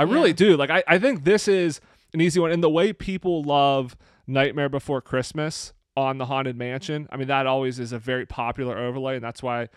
I 0.00 0.04
really 0.04 0.30
Yeah. 0.30 0.36
do. 0.36 0.56
Like 0.56 0.70
I, 0.70 0.82
I 0.88 0.98
think 0.98 1.24
this 1.24 1.46
is 1.48 1.80
an 2.14 2.20
easy 2.20 2.40
one, 2.40 2.50
and 2.50 2.62
the 2.62 2.70
way 2.70 2.92
people 2.92 3.42
love 3.42 3.96
Nightmare 4.26 4.68
Before 4.68 5.00
Christmas 5.00 5.72
on 5.96 6.18
the 6.18 6.26
Haunted 6.26 6.56
Mansion. 6.56 7.08
I 7.10 7.16
mean, 7.16 7.28
that 7.28 7.46
always 7.46 7.78
is 7.78 7.92
a 7.92 7.98
very 7.98 8.26
popular 8.26 8.78
overlay, 8.78 9.16
and 9.16 9.24
that's 9.24 9.42
why 9.42 9.68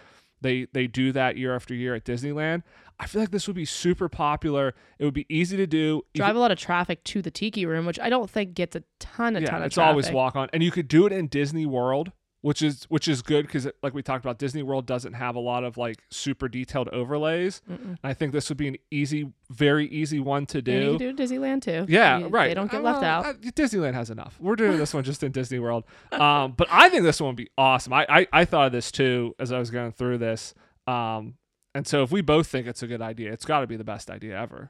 they 0.41 0.67
they 0.73 0.87
do 0.87 1.11
that 1.13 1.37
year 1.37 1.55
after 1.55 1.73
year 1.73 1.95
at 1.95 2.05
Disneyland. 2.05 2.63
I 2.99 3.07
feel 3.07 3.21
like 3.21 3.31
this 3.31 3.47
would 3.47 3.55
be 3.55 3.65
super 3.65 4.07
popular. 4.07 4.73
It 4.99 5.05
would 5.05 5.13
be 5.15 5.25
easy 5.27 5.57
to 5.57 5.65
do. 5.65 6.03
Drive 6.13 6.35
a 6.35 6.39
lot 6.39 6.51
of 6.51 6.59
traffic 6.59 7.03
to 7.05 7.21
the 7.21 7.31
Tiki 7.31 7.65
Room, 7.65 7.85
which 7.85 7.99
I 7.99 8.09
don't 8.09 8.29
think 8.29 8.53
gets 8.53 8.75
a 8.75 8.83
ton, 8.99 9.35
a 9.35 9.39
yeah, 9.41 9.47
ton 9.47 9.55
of 9.55 9.59
traffic. 9.61 9.65
it's 9.65 9.75
traffic. 9.75 9.89
always 9.89 10.11
walk 10.11 10.35
on, 10.35 10.49
and 10.53 10.61
you 10.63 10.69
could 10.71 10.87
do 10.87 11.05
it 11.07 11.11
in 11.11 11.27
Disney 11.27 11.65
World, 11.65 12.11
which 12.43 12.61
is 12.61 12.83
which 12.89 13.07
is 13.07 13.21
good 13.21 13.47
because 13.47 13.67
like 13.81 13.93
we 13.93 14.03
talked 14.03 14.23
about, 14.23 14.37
Disney 14.37 14.61
World 14.63 14.85
doesn't 14.85 15.13
have 15.13 15.35
a 15.35 15.39
lot 15.39 15.63
of 15.63 15.77
like 15.77 16.03
super 16.11 16.47
detailed 16.49 16.89
overlays. 16.89 17.61
And 17.67 17.97
I 18.03 18.13
think 18.13 18.33
this 18.33 18.49
would 18.49 18.57
be 18.57 18.67
an 18.67 18.75
easy, 18.91 19.31
very 19.49 19.87
easy 19.87 20.19
one 20.19 20.45
to 20.47 20.57
And 20.57 20.67
you 20.67 20.97
do. 20.97 20.97
can 20.97 21.15
do 21.15 21.23
Disneyland 21.23 21.61
too. 21.61 21.85
Yeah, 21.87 22.19
You- 22.19 22.27
right. 22.27 22.49
They 22.49 22.53
don't 22.53 22.69
get 22.69 22.81
Uh, 22.81 22.83
left 22.83 23.01
well, 23.01 23.09
out. 23.21 23.25
uh, 23.25 23.33
Disneyland 23.33 23.93
has 23.93 24.09
enough. 24.09 24.37
We're 24.41 24.57
doing 24.57 24.77
this 24.77 24.93
one 24.93 25.03
just 25.05 25.23
in 25.23 25.31
Disney 25.31 25.57
World. 25.59 25.85
Um, 26.11 26.51
but 26.51 26.67
I 26.69 26.89
think 26.89 27.03
this 27.03 27.19
one 27.21 27.29
would 27.29 27.35
be 27.37 27.49
awesome. 27.57 27.93
I, 27.93 28.05
I 28.09 28.27
I 28.33 28.45
thought 28.45 28.67
of 28.67 28.71
this 28.73 28.91
too 28.91 29.35
as 29.39 29.51
I 29.51 29.57
was 29.59 29.71
going 29.71 29.91
through 29.93 30.17
this. 30.19 30.53
Um, 30.85 31.35
and 31.73 31.87
so 31.87 32.03
if 32.03 32.11
we 32.11 32.21
both 32.21 32.47
think 32.47 32.67
it's 32.67 32.83
a 32.83 32.87
good 32.87 33.01
idea, 33.01 33.31
it's 33.31 33.45
got 33.45 33.61
to 33.61 33.67
be 33.67 33.77
the 33.77 33.83
best 33.83 34.11
idea 34.11 34.39
ever. 34.39 34.69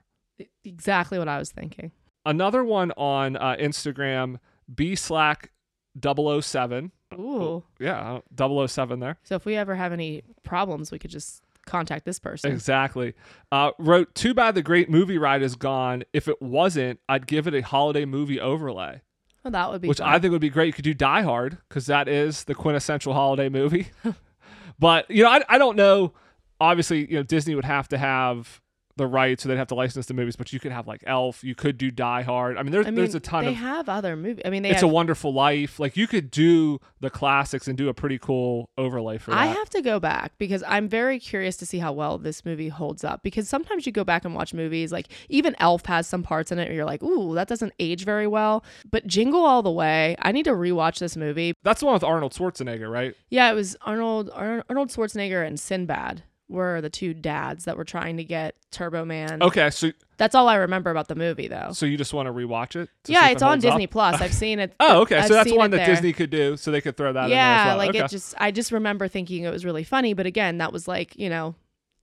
Exactly 0.63 1.17
what 1.19 1.27
I 1.27 1.37
was 1.39 1.51
thinking. 1.51 1.91
Another 2.25 2.63
one 2.63 2.91
on 2.97 3.35
uh, 3.35 3.55
Instagram, 3.59 4.37
B 4.73 4.95
Slack 4.95 5.51
007. 6.01 6.91
Ooh. 7.19 7.63
Yeah, 7.79 8.19
uh, 8.37 8.67
007 8.67 8.99
there. 8.99 9.17
So 9.23 9.35
if 9.35 9.45
we 9.45 9.55
ever 9.55 9.75
have 9.75 9.91
any 9.93 10.23
problems, 10.43 10.91
we 10.91 10.99
could 10.99 11.11
just 11.11 11.41
contact 11.65 12.05
this 12.05 12.19
person. 12.19 12.51
Exactly. 12.51 13.13
Uh, 13.51 13.71
wrote, 13.79 14.13
Too 14.15 14.33
bad 14.33 14.55
the 14.55 14.61
great 14.61 14.89
movie 14.89 15.17
ride 15.17 15.41
is 15.41 15.55
gone. 15.55 16.03
If 16.13 16.27
it 16.27 16.41
wasn't, 16.41 16.99
I'd 17.07 17.27
give 17.27 17.47
it 17.47 17.53
a 17.53 17.61
holiday 17.61 18.05
movie 18.05 18.39
overlay, 18.39 19.01
Well, 19.43 19.51
that 19.51 19.71
would 19.71 19.81
be 19.81 19.87
which 19.87 19.99
fun. 19.99 20.09
I 20.09 20.19
think 20.19 20.31
would 20.31 20.41
be 20.41 20.49
great. 20.49 20.67
You 20.67 20.73
could 20.73 20.83
do 20.83 20.93
Die 20.93 21.21
Hard 21.21 21.57
because 21.69 21.85
that 21.85 22.07
is 22.07 22.43
the 22.45 22.55
quintessential 22.55 23.13
holiday 23.13 23.49
movie. 23.49 23.87
but, 24.79 25.09
you 25.09 25.23
know, 25.23 25.29
I, 25.29 25.41
I 25.47 25.57
don't 25.57 25.75
know. 25.77 26.13
Obviously, 26.59 27.09
you 27.09 27.17
know, 27.17 27.23
Disney 27.23 27.55
would 27.55 27.65
have 27.65 27.87
to 27.89 27.97
have 27.97 28.61
the 28.95 29.07
rights, 29.07 29.43
so 29.43 29.49
they'd 29.49 29.57
have 29.57 29.67
to 29.67 29.75
license 29.75 30.05
the 30.05 30.13
movies, 30.13 30.35
but 30.35 30.53
you 30.53 30.59
could 30.59 30.71
have 30.71 30.87
like 30.87 31.03
Elf. 31.07 31.43
You 31.43 31.55
could 31.55 31.77
do 31.77 31.89
Die 31.89 32.21
Hard. 32.21 32.57
I 32.57 32.63
mean, 32.63 32.71
there's, 32.71 32.85
I 32.85 32.89
mean, 32.91 32.97
there's 32.97 33.15
a 33.15 33.19
ton 33.19 33.45
they 33.45 33.51
of. 33.51 33.57
have 33.57 33.89
other 33.89 34.15
movies. 34.15 34.41
I 34.45 34.49
mean, 34.49 34.61
they 34.63 34.69
It's 34.69 34.81
have, 34.81 34.89
a 34.89 34.93
Wonderful 34.93 35.33
Life. 35.33 35.79
Like 35.79 35.97
you 35.97 36.05
could 36.07 36.29
do 36.29 36.79
the 36.99 37.09
classics 37.09 37.67
and 37.67 37.77
do 37.77 37.89
a 37.89 37.93
pretty 37.93 38.19
cool 38.19 38.69
overlay 38.77 39.17
for 39.17 39.31
that. 39.31 39.37
I 39.39 39.47
have 39.47 39.69
to 39.71 39.81
go 39.81 39.99
back 39.99 40.33
because 40.37 40.63
I'm 40.67 40.87
very 40.87 41.19
curious 41.19 41.57
to 41.57 41.65
see 41.65 41.79
how 41.79 41.91
well 41.91 42.17
this 42.17 42.45
movie 42.45 42.69
holds 42.69 43.03
up. 43.03 43.23
Because 43.23 43.49
sometimes 43.49 43.85
you 43.85 43.91
go 43.91 44.03
back 44.03 44.25
and 44.25 44.35
watch 44.35 44.53
movies, 44.53 44.91
like 44.91 45.07
even 45.29 45.55
Elf 45.59 45.85
has 45.87 46.05
some 46.05 46.21
parts 46.21 46.51
in 46.51 46.59
it 46.59 46.65
where 46.67 46.73
you're 46.75 46.85
like, 46.85 47.01
ooh, 47.01 47.33
that 47.35 47.47
doesn't 47.47 47.73
age 47.79 48.05
very 48.05 48.27
well. 48.27 48.63
But 48.89 49.07
Jingle 49.07 49.43
All 49.43 49.63
the 49.63 49.71
Way, 49.71 50.15
I 50.19 50.31
need 50.31 50.43
to 50.43 50.51
rewatch 50.51 50.99
this 50.99 51.17
movie. 51.17 51.53
That's 51.63 51.79
the 51.79 51.87
one 51.87 51.93
with 51.93 52.03
Arnold 52.03 52.33
Schwarzenegger, 52.33 52.91
right? 52.91 53.15
Yeah, 53.29 53.49
it 53.51 53.55
was 53.55 53.75
Arnold 53.81 54.29
Ar- 54.33 54.63
Arnold 54.69 54.89
Schwarzenegger 54.89 55.45
and 55.45 55.59
Sinbad 55.59 56.23
were 56.49 56.81
the 56.81 56.89
two 56.89 57.13
dads 57.13 57.65
that 57.65 57.77
were 57.77 57.85
trying 57.85 58.17
to 58.17 58.23
get 58.23 58.55
Turbo 58.71 59.05
Man. 59.05 59.41
Okay, 59.41 59.69
so 59.69 59.91
That's 60.17 60.35
all 60.35 60.47
I 60.47 60.55
remember 60.55 60.91
about 60.91 61.07
the 61.07 61.15
movie, 61.15 61.47
though. 61.47 61.69
so 61.71 61.85
you 61.85 61.97
just 61.97 62.13
want 62.13 62.27
to 62.27 62.33
rewatch 62.33 62.75
it? 62.75 62.89
to 63.05 63.11
yeah, 63.11 63.29
it's 63.29 63.41
it 63.41 63.45
on 63.45 63.51
holds 63.53 63.65
up? 63.65 63.71
Disney 63.71 63.87
Plus. 63.87 64.21
I've 64.21 64.33
seen 64.33 64.59
it. 64.59 64.75
Oh, 64.79 65.01
okay. 65.01 65.17
I've 65.17 65.27
so 65.27 65.33
that's 65.33 65.51
one 65.53 65.71
that 65.71 65.77
there. 65.77 65.85
Disney 65.87 66.13
could 66.13 66.29
do, 66.29 66.57
so 66.57 66.69
they 66.71 66.81
could 66.81 66.97
throw 66.97 67.13
that 67.13 67.25
in 67.25 67.31
yeah 67.31 67.67
well. 67.67 67.77
like 67.77 67.89
okay. 67.91 67.99
it 67.99 68.09
just 68.09 68.35
i 68.37 68.51
just 68.51 68.71
remember 68.71 69.07
thinking 69.07 69.43
it 69.43 69.51
was 69.51 69.63
really 69.65 69.83
funny 69.83 70.13
but 70.13 70.25
again 70.25 70.57
that 70.57 70.73
was 70.73 70.87
like 70.87 71.15
you 71.17 71.29
know 71.29 71.55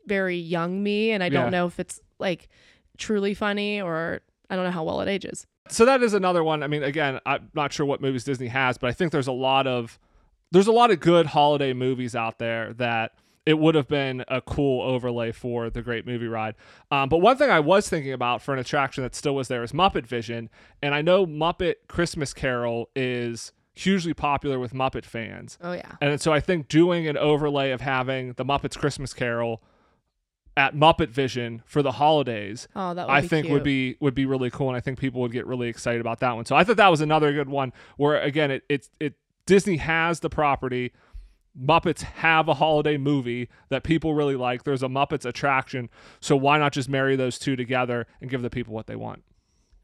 very 0.06 0.36
young 0.38 0.82
me 0.82 1.10
and 1.10 1.22
i 1.22 1.28
don't 1.28 1.44
Yeah. 1.46 1.50
know 1.50 1.66
if 1.66 1.78
it's 1.78 2.00
like 2.18 2.48
truly 2.96 3.34
funny 3.34 3.80
or 3.80 4.20
i 4.48 4.56
don't 4.56 4.64
know 4.64 4.70
how 4.70 4.82
well 4.84 5.00
it 5.02 5.08
ages 5.08 5.46
so 5.68 5.84
that 5.84 6.02
is 6.02 6.14
another 6.14 6.42
one. 6.42 6.64
I 6.64 6.66
mean, 6.66 6.82
again, 6.82 7.20
I'm 7.24 7.48
not 7.54 7.72
sure 7.72 7.86
what 7.86 8.00
movies 8.00 8.24
Disney 8.24 8.48
has, 8.48 8.76
but 8.76 8.90
I 8.90 8.92
think 8.92 9.12
there's 9.12 9.28
a 9.28 9.32
lot 9.32 9.68
of 9.68 10.00
there's 10.50 10.66
a 10.66 10.72
lot 10.72 10.90
of 10.90 10.98
good 10.98 11.26
holiday 11.26 11.72
movies 11.74 12.16
out 12.16 12.38
there 12.40 12.72
that 12.74 13.12
it 13.46 13.58
would 13.58 13.74
have 13.74 13.88
been 13.88 14.24
a 14.28 14.40
cool 14.40 14.82
overlay 14.82 15.32
for 15.32 15.70
the 15.70 15.82
Great 15.82 16.06
Movie 16.06 16.28
Ride. 16.28 16.54
Um, 16.90 17.08
but 17.08 17.18
one 17.18 17.36
thing 17.36 17.50
I 17.50 17.60
was 17.60 17.88
thinking 17.88 18.12
about 18.12 18.42
for 18.42 18.52
an 18.52 18.60
attraction 18.60 19.02
that 19.02 19.14
still 19.14 19.34
was 19.34 19.48
there 19.48 19.62
is 19.62 19.72
Muppet 19.72 20.06
Vision, 20.06 20.50
and 20.82 20.94
I 20.94 21.02
know 21.02 21.26
Muppet 21.26 21.76
Christmas 21.88 22.34
Carol 22.34 22.90
is 22.94 23.52
hugely 23.72 24.12
popular 24.12 24.58
with 24.58 24.74
Muppet 24.74 25.04
fans. 25.04 25.56
oh 25.62 25.72
yeah 25.72 25.92
And 26.00 26.20
so 26.20 26.32
I 26.32 26.40
think 26.40 26.68
doing 26.68 27.06
an 27.06 27.16
overlay 27.16 27.70
of 27.70 27.80
having 27.80 28.34
the 28.34 28.44
Muppets 28.44 28.76
Christmas 28.76 29.14
Carol 29.14 29.62
at 30.56 30.74
Muppet 30.74 31.08
Vision 31.08 31.62
for 31.64 31.82
the 31.82 31.92
holidays, 31.92 32.68
oh 32.76 32.92
that 32.92 33.08
I 33.08 33.22
think 33.22 33.46
cute. 33.46 33.54
would 33.54 33.62
be 33.62 33.96
would 34.00 34.14
be 34.14 34.26
really 34.26 34.50
cool, 34.50 34.68
and 34.68 34.76
I 34.76 34.80
think 34.80 34.98
people 34.98 35.20
would 35.22 35.32
get 35.32 35.46
really 35.46 35.68
excited 35.68 36.00
about 36.00 36.20
that 36.20 36.36
one. 36.36 36.44
So 36.44 36.56
I 36.56 36.64
thought 36.64 36.76
that 36.76 36.88
was 36.90 37.00
another 37.00 37.32
good 37.32 37.48
one. 37.48 37.72
Where 37.96 38.20
again, 38.20 38.50
it 38.50 38.64
it, 38.68 38.88
it 38.98 39.14
Disney 39.46 39.78
has 39.78 40.20
the 40.20 40.28
property. 40.28 40.92
Muppets 41.58 42.02
have 42.02 42.48
a 42.48 42.54
holiday 42.54 42.96
movie 42.96 43.48
that 43.68 43.82
people 43.82 44.14
really 44.14 44.36
like. 44.36 44.64
There's 44.64 44.82
a 44.82 44.88
Muppets 44.88 45.24
attraction, 45.24 45.90
so 46.20 46.36
why 46.36 46.58
not 46.58 46.72
just 46.72 46.88
marry 46.88 47.16
those 47.16 47.38
two 47.38 47.56
together 47.56 48.06
and 48.20 48.30
give 48.30 48.42
the 48.42 48.50
people 48.50 48.74
what 48.74 48.86
they 48.86 48.96
want? 48.96 49.24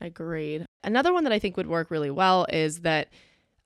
agreed 0.00 0.66
another 0.85 1.11
one 1.12 1.24
that 1.24 1.33
i 1.33 1.38
think 1.38 1.57
would 1.57 1.66
work 1.66 1.90
really 1.90 2.11
well 2.11 2.46
is 2.50 2.81
that 2.81 3.09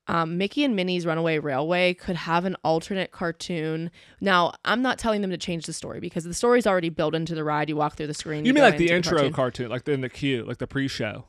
um, 0.08 0.38
Mickey 0.38 0.64
and 0.64 0.74
Minnie's 0.74 1.06
Runaway 1.06 1.38
Railway 1.38 1.94
could 1.94 2.16
have 2.16 2.44
an 2.44 2.56
alternate 2.64 3.12
cartoon. 3.12 3.92
Now, 4.20 4.54
I'm 4.64 4.82
not 4.82 4.98
telling 4.98 5.20
them 5.20 5.30
to 5.30 5.38
change 5.38 5.66
the 5.66 5.72
story 5.72 6.00
because 6.00 6.24
the 6.24 6.34
story's 6.34 6.66
already 6.66 6.88
built 6.88 7.14
into 7.14 7.36
the 7.36 7.44
ride. 7.44 7.68
You 7.68 7.76
walk 7.76 7.94
through 7.96 8.08
the 8.08 8.14
screen. 8.14 8.44
You 8.44 8.52
mean 8.52 8.64
like 8.64 8.76
the 8.76 8.90
intro 8.90 9.18
cartoon. 9.18 9.32
cartoon, 9.32 9.68
like 9.68 9.86
in 9.86 10.00
the 10.00 10.08
queue, 10.08 10.42
like 10.44 10.58
the 10.58 10.66
pre-show? 10.66 11.26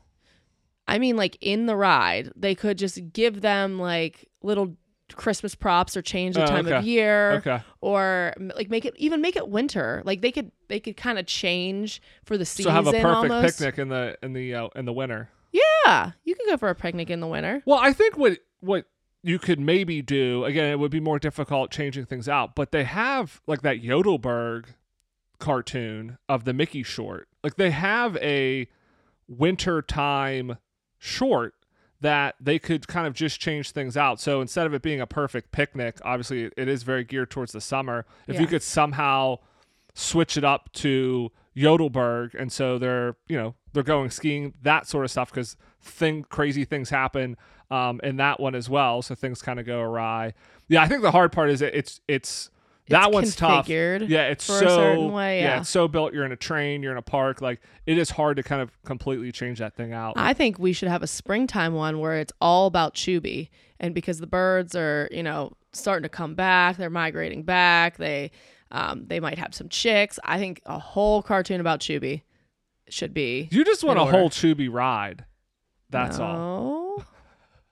I 0.88 0.98
mean, 0.98 1.16
like 1.16 1.38
in 1.40 1.66
the 1.66 1.76
ride, 1.76 2.32
they 2.34 2.56
could 2.56 2.76
just 2.76 3.12
give 3.12 3.40
them 3.40 3.78
like 3.78 4.28
little 4.42 4.76
Christmas 5.16 5.54
props 5.54 5.96
or 5.96 6.02
change 6.02 6.34
the 6.36 6.44
Oh, 6.44 6.46
time 6.46 6.66
of 6.66 6.84
year, 6.84 7.32
Okay. 7.32 7.60
or 7.80 8.32
like 8.56 8.70
make 8.70 8.84
it 8.84 8.94
even 8.96 9.20
make 9.20 9.36
it 9.36 9.48
winter. 9.48 10.02
Like 10.04 10.20
they 10.22 10.32
could 10.32 10.50
they 10.68 10.80
could 10.80 10.96
kind 10.96 11.18
of 11.18 11.26
change 11.26 12.00
for 12.24 12.36
the 12.38 12.44
season. 12.44 12.70
So 12.70 12.74
have 12.74 12.86
a 12.86 12.92
perfect 12.92 13.32
almost. 13.32 13.58
picnic 13.58 13.78
in 13.78 13.88
the 13.88 14.16
in 14.22 14.32
the 14.32 14.54
uh, 14.54 14.68
in 14.76 14.84
the 14.84 14.92
winter. 14.92 15.28
Yeah, 15.52 16.12
you 16.24 16.34
could 16.34 16.46
go 16.46 16.56
for 16.56 16.68
a 16.70 16.74
picnic 16.74 17.10
in 17.10 17.20
the 17.20 17.26
winter. 17.26 17.62
Well, 17.66 17.78
I 17.78 17.92
think 17.92 18.16
what 18.16 18.38
what 18.60 18.86
you 19.22 19.38
could 19.38 19.60
maybe 19.60 20.02
do 20.02 20.44
again, 20.44 20.70
it 20.70 20.78
would 20.78 20.90
be 20.90 20.98
more 21.00 21.18
difficult 21.18 21.70
changing 21.70 22.06
things 22.06 22.28
out, 22.28 22.54
but 22.54 22.72
they 22.72 22.84
have 22.84 23.40
like 23.46 23.62
that 23.62 23.80
Yodelberg 23.82 24.66
cartoon 25.38 26.18
of 26.28 26.44
the 26.44 26.52
Mickey 26.52 26.82
short. 26.82 27.28
Like 27.42 27.56
they 27.56 27.70
have 27.70 28.16
a 28.18 28.68
winter 29.28 29.82
time 29.82 30.58
short 30.98 31.54
that 32.02 32.34
they 32.40 32.58
could 32.58 32.86
kind 32.86 33.06
of 33.06 33.14
just 33.14 33.40
change 33.40 33.70
things 33.70 33.96
out. 33.96 34.20
So 34.20 34.40
instead 34.40 34.66
of 34.66 34.74
it 34.74 34.82
being 34.82 35.00
a 35.00 35.06
perfect 35.06 35.52
picnic, 35.52 35.98
obviously 36.04 36.50
it 36.56 36.68
is 36.68 36.82
very 36.82 37.04
geared 37.04 37.30
towards 37.30 37.52
the 37.52 37.60
summer. 37.60 38.04
If 38.26 38.38
you 38.38 38.46
could 38.46 38.62
somehow 38.62 39.38
switch 39.94 40.36
it 40.36 40.44
up 40.44 40.70
to 40.74 41.30
Yodelberg, 41.54 42.34
and 42.34 42.52
so 42.52 42.78
they're 42.78 43.16
you 43.28 43.36
know 43.36 43.54
they're 43.72 43.82
going 43.82 44.10
skiing 44.10 44.54
that 44.62 44.86
sort 44.86 45.04
of 45.04 45.10
stuff 45.10 45.30
because 45.30 45.56
thing 45.80 46.24
crazy 46.28 46.64
things 46.64 46.90
happen 46.90 47.36
um, 47.70 48.00
in 48.02 48.16
that 48.16 48.40
one 48.40 48.54
as 48.54 48.68
well. 48.68 49.02
So 49.02 49.14
things 49.14 49.40
kind 49.40 49.60
of 49.60 49.66
go 49.66 49.80
awry. 49.80 50.34
Yeah, 50.68 50.82
I 50.82 50.88
think 50.88 51.02
the 51.02 51.10
hard 51.10 51.32
part 51.32 51.50
is 51.50 51.62
it's 51.62 52.00
it's 52.08 52.50
that 52.88 53.06
It's 53.06 53.14
one's 53.14 53.36
tough. 53.36 53.68
Yeah, 53.68 54.24
it's 54.24 54.44
so 54.44 55.06
way, 55.08 55.40
yeah. 55.40 55.60
it's 55.60 55.68
so 55.68 55.86
built. 55.88 56.12
You're 56.12 56.24
in 56.24 56.32
a 56.32 56.36
train, 56.36 56.82
you're 56.82 56.92
in 56.92 56.98
a 56.98 57.02
park. 57.02 57.40
Like 57.40 57.60
it 57.86 57.96
is 57.96 58.10
hard 58.10 58.36
to 58.38 58.42
kind 58.42 58.60
of 58.60 58.70
completely 58.84 59.30
change 59.32 59.58
that 59.60 59.74
thing 59.74 59.92
out. 59.92 60.14
I 60.16 60.34
think 60.34 60.58
we 60.58 60.72
should 60.72 60.88
have 60.88 61.02
a 61.02 61.06
springtime 61.06 61.74
one 61.74 62.00
where 62.00 62.18
it's 62.18 62.32
all 62.40 62.66
about 62.66 62.94
Chubby, 62.94 63.50
and 63.78 63.94
because 63.94 64.18
the 64.18 64.26
birds 64.26 64.74
are 64.74 65.08
you 65.12 65.22
know 65.22 65.52
starting 65.72 66.02
to 66.02 66.08
come 66.08 66.34
back, 66.34 66.76
they're 66.76 66.90
migrating 66.90 67.44
back. 67.44 67.98
They 67.98 68.30
um, 68.72 69.06
they 69.06 69.20
might 69.20 69.38
have 69.38 69.54
some 69.54 69.68
chicks. 69.68 70.18
I 70.24 70.38
think 70.38 70.60
a 70.66 70.78
whole 70.78 71.22
cartoon 71.22 71.60
about 71.60 71.80
Chubby 71.80 72.24
should 72.88 73.14
be 73.14 73.48
you 73.52 73.64
just 73.64 73.84
want 73.84 73.98
a 73.98 74.02
order. 74.02 74.18
whole 74.18 74.30
Chubby 74.30 74.68
ride. 74.68 75.24
That's 75.90 76.18
all. 76.18 76.36
all. 76.36 77.04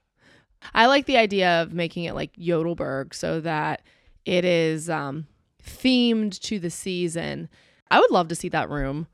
I 0.74 0.86
like 0.86 1.06
the 1.06 1.16
idea 1.16 1.62
of 1.62 1.72
making 1.72 2.04
it 2.04 2.14
like 2.14 2.32
Yodelberg 2.36 3.14
so 3.14 3.40
that 3.40 3.82
it 4.30 4.44
is 4.44 4.88
um, 4.88 5.26
themed 5.60 6.38
to 6.42 6.60
the 6.60 6.70
season. 6.70 7.48
I 7.90 7.98
would 7.98 8.12
love 8.12 8.28
to 8.28 8.36
see 8.36 8.48
that 8.50 8.70
room 8.70 9.08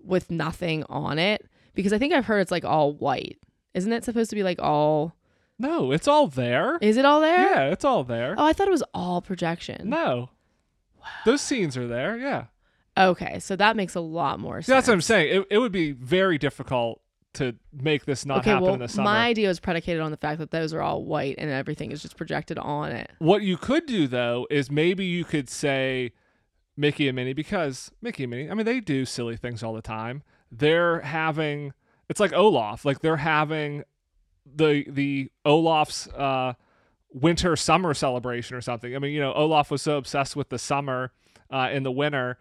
with 0.00 0.30
nothing 0.30 0.84
on 0.88 1.18
it 1.18 1.44
because 1.74 1.92
I 1.92 1.98
think 1.98 2.14
I've 2.14 2.26
heard 2.26 2.38
it's 2.38 2.52
like 2.52 2.64
all 2.64 2.92
white. 2.92 3.38
Isn't 3.74 3.92
it 3.92 4.04
supposed 4.04 4.30
to 4.30 4.36
be 4.36 4.44
like 4.44 4.60
all? 4.62 5.16
No, 5.58 5.90
it's 5.90 6.06
all 6.06 6.28
there. 6.28 6.78
Is 6.80 6.96
it 6.96 7.04
all 7.04 7.20
there? 7.20 7.50
Yeah, 7.50 7.62
it's 7.72 7.84
all 7.84 8.04
there. 8.04 8.36
Oh, 8.38 8.46
I 8.46 8.52
thought 8.52 8.68
it 8.68 8.72
was 8.72 8.84
all 8.94 9.20
projection. 9.20 9.88
No. 9.88 10.30
Those 11.24 11.40
scenes 11.40 11.76
are 11.76 11.88
there, 11.88 12.16
yeah. 12.16 12.44
Okay, 12.96 13.40
so 13.40 13.56
that 13.56 13.74
makes 13.74 13.96
a 13.96 14.00
lot 14.00 14.38
more 14.38 14.62
sense. 14.62 14.68
That's 14.68 14.86
what 14.86 14.94
I'm 14.94 15.00
saying. 15.00 15.40
It, 15.40 15.46
it 15.50 15.58
would 15.58 15.72
be 15.72 15.90
very 15.90 16.38
difficult 16.38 17.00
to 17.34 17.54
make 17.72 18.04
this 18.04 18.26
not 18.26 18.38
okay, 18.38 18.50
happen 18.50 18.64
well, 18.64 18.74
in 18.74 18.80
the 18.80 18.88
summer. 18.88 19.04
my 19.04 19.26
idea 19.26 19.48
was 19.48 19.60
predicated 19.60 20.02
on 20.02 20.10
the 20.10 20.16
fact 20.16 20.38
that 20.40 20.50
those 20.50 20.74
are 20.74 20.82
all 20.82 21.04
white 21.04 21.36
and 21.38 21.50
everything 21.50 21.92
is 21.92 22.02
just 22.02 22.16
projected 22.16 22.58
on 22.58 22.92
it. 22.92 23.10
What 23.18 23.42
you 23.42 23.56
could 23.56 23.86
do 23.86 24.06
though 24.06 24.46
is 24.50 24.70
maybe 24.70 25.04
you 25.04 25.24
could 25.24 25.48
say 25.48 26.12
Mickey 26.76 27.08
and 27.08 27.16
Minnie 27.16 27.32
because 27.32 27.90
Mickey 28.02 28.24
and 28.24 28.30
Minnie, 28.30 28.50
I 28.50 28.54
mean, 28.54 28.66
they 28.66 28.80
do 28.80 29.04
silly 29.04 29.36
things 29.36 29.62
all 29.62 29.74
the 29.74 29.82
time. 29.82 30.22
They're 30.50 31.00
having 31.00 31.72
it's 32.08 32.18
like 32.18 32.32
Olaf, 32.32 32.84
like 32.84 33.00
they're 33.00 33.18
having 33.18 33.84
the 34.44 34.84
the 34.88 35.30
Olaf's 35.44 36.08
uh, 36.08 36.54
winter 37.12 37.54
summer 37.54 37.94
celebration 37.94 38.56
or 38.56 38.60
something. 38.60 38.96
I 38.96 38.98
mean, 38.98 39.12
you 39.12 39.20
know, 39.20 39.32
Olaf 39.32 39.70
was 39.70 39.82
so 39.82 39.96
obsessed 39.96 40.34
with 40.34 40.48
the 40.48 40.58
summer 40.58 41.12
uh, 41.50 41.68
in 41.72 41.84
the 41.84 41.92
winter 41.92 42.38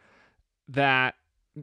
that 0.69 1.15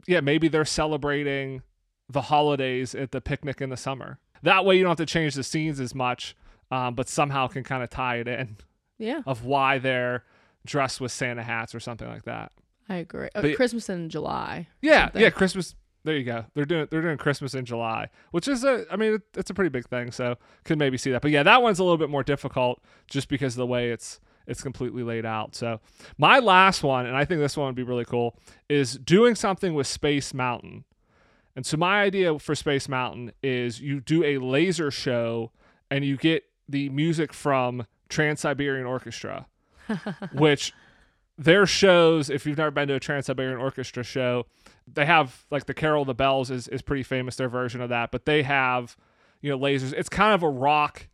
yeah, 0.07 0.21
maybe 0.21 0.47
they're 0.47 0.65
celebrating 0.65 1.63
the 2.09 2.21
holidays 2.23 2.95
at 2.95 3.11
the 3.11 3.21
picnic 3.21 3.61
in 3.61 3.69
the 3.69 3.77
summer. 3.77 4.19
That 4.43 4.65
way, 4.65 4.77
you 4.77 4.83
don't 4.83 4.91
have 4.91 4.97
to 4.97 5.11
change 5.11 5.35
the 5.35 5.43
scenes 5.43 5.79
as 5.79 5.93
much, 5.95 6.35
um, 6.71 6.95
but 6.95 7.09
somehow 7.09 7.47
can 7.47 7.63
kind 7.63 7.83
of 7.83 7.89
tie 7.89 8.17
it 8.17 8.27
in 8.27 8.57
Yeah, 8.97 9.21
of 9.25 9.43
why 9.45 9.77
they're 9.79 10.23
dressed 10.65 11.01
with 11.01 11.11
Santa 11.11 11.43
hats 11.43 11.73
or 11.75 11.79
something 11.79 12.07
like 12.07 12.23
that. 12.25 12.51
I 12.89 12.95
agree. 12.95 13.29
Uh, 13.35 13.41
But- 13.41 13.55
Christmas 13.55 13.89
in 13.89 14.09
July. 14.09 14.67
Yeah, 14.81 15.05
something. 15.05 15.21
yeah, 15.21 15.29
Christmas. 15.29 15.75
There 16.03 16.15
you 16.15 16.23
go. 16.23 16.45
They're 16.53 16.63
doing 16.63 16.87
they're 16.89 17.01
doing 17.01 17.17
Christmas 17.17 17.53
in 17.53 17.65
July, 17.65 18.07
which 18.31 18.47
is 18.47 18.63
a 18.63 18.85
I 18.89 18.95
mean 18.95 19.15
it, 19.15 19.21
it's 19.35 19.49
a 19.49 19.53
pretty 19.53 19.69
big 19.69 19.87
thing, 19.89 20.11
so 20.11 20.37
could 20.63 20.79
maybe 20.79 20.97
see 20.97 21.11
that. 21.11 21.21
But 21.21 21.31
yeah, 21.31 21.43
that 21.43 21.61
one's 21.61 21.79
a 21.79 21.83
little 21.83 21.97
bit 21.97 22.09
more 22.09 22.23
difficult 22.23 22.81
just 23.09 23.27
because 23.27 23.55
of 23.55 23.57
the 23.57 23.65
way 23.67 23.89
it's 23.91 24.21
it's 24.45 24.63
completely 24.63 25.03
laid 25.03 25.25
out. 25.25 25.53
So 25.53 25.81
my 26.17 26.39
last 26.39 26.81
one, 26.81 27.05
and 27.07 27.17
I 27.17 27.25
think 27.25 27.41
this 27.41 27.57
one 27.57 27.65
would 27.65 27.75
be 27.75 27.83
really 27.83 28.05
cool, 28.05 28.37
is 28.69 28.93
doing 28.97 29.35
something 29.35 29.73
with 29.73 29.87
Space 29.87 30.33
Mountain. 30.33 30.85
And 31.57 31.65
so 31.65 31.75
my 31.75 32.03
idea 32.03 32.37
for 32.37 32.53
Space 32.53 32.87
Mountain 32.87 33.31
is 33.41 33.81
you 33.81 33.99
do 33.99 34.23
a 34.23 34.37
laser 34.37 34.91
show 34.91 35.51
and 35.89 36.05
you 36.05 36.15
get 36.15 36.43
the 36.69 36.87
music 36.89 37.33
from 37.33 37.87
Trans 38.09 38.41
Siberian 38.41 38.85
Orchestra, 38.85 39.47
which 40.33 40.71
their 41.35 41.65
shows, 41.65 42.29
if 42.29 42.45
you've 42.45 42.59
never 42.59 42.69
been 42.69 42.87
to 42.89 42.93
a 42.93 42.99
Trans 42.99 43.25
Siberian 43.25 43.57
Orchestra 43.57 44.03
show, 44.03 44.45
they 44.85 45.07
have 45.07 45.45
like 45.49 45.65
the 45.65 45.73
Carol 45.73 46.03
of 46.03 46.07
the 46.07 46.13
Bells 46.13 46.51
is, 46.51 46.67
is 46.67 46.83
pretty 46.83 47.01
famous, 47.01 47.37
their 47.37 47.49
version 47.49 47.81
of 47.81 47.89
that, 47.89 48.11
but 48.11 48.25
they 48.25 48.43
have, 48.43 48.95
you 49.41 49.49
know, 49.49 49.57
lasers. 49.57 49.93
It's 49.93 50.09
kind 50.09 50.35
of 50.35 50.43
a 50.43 50.49
rock 50.49 51.07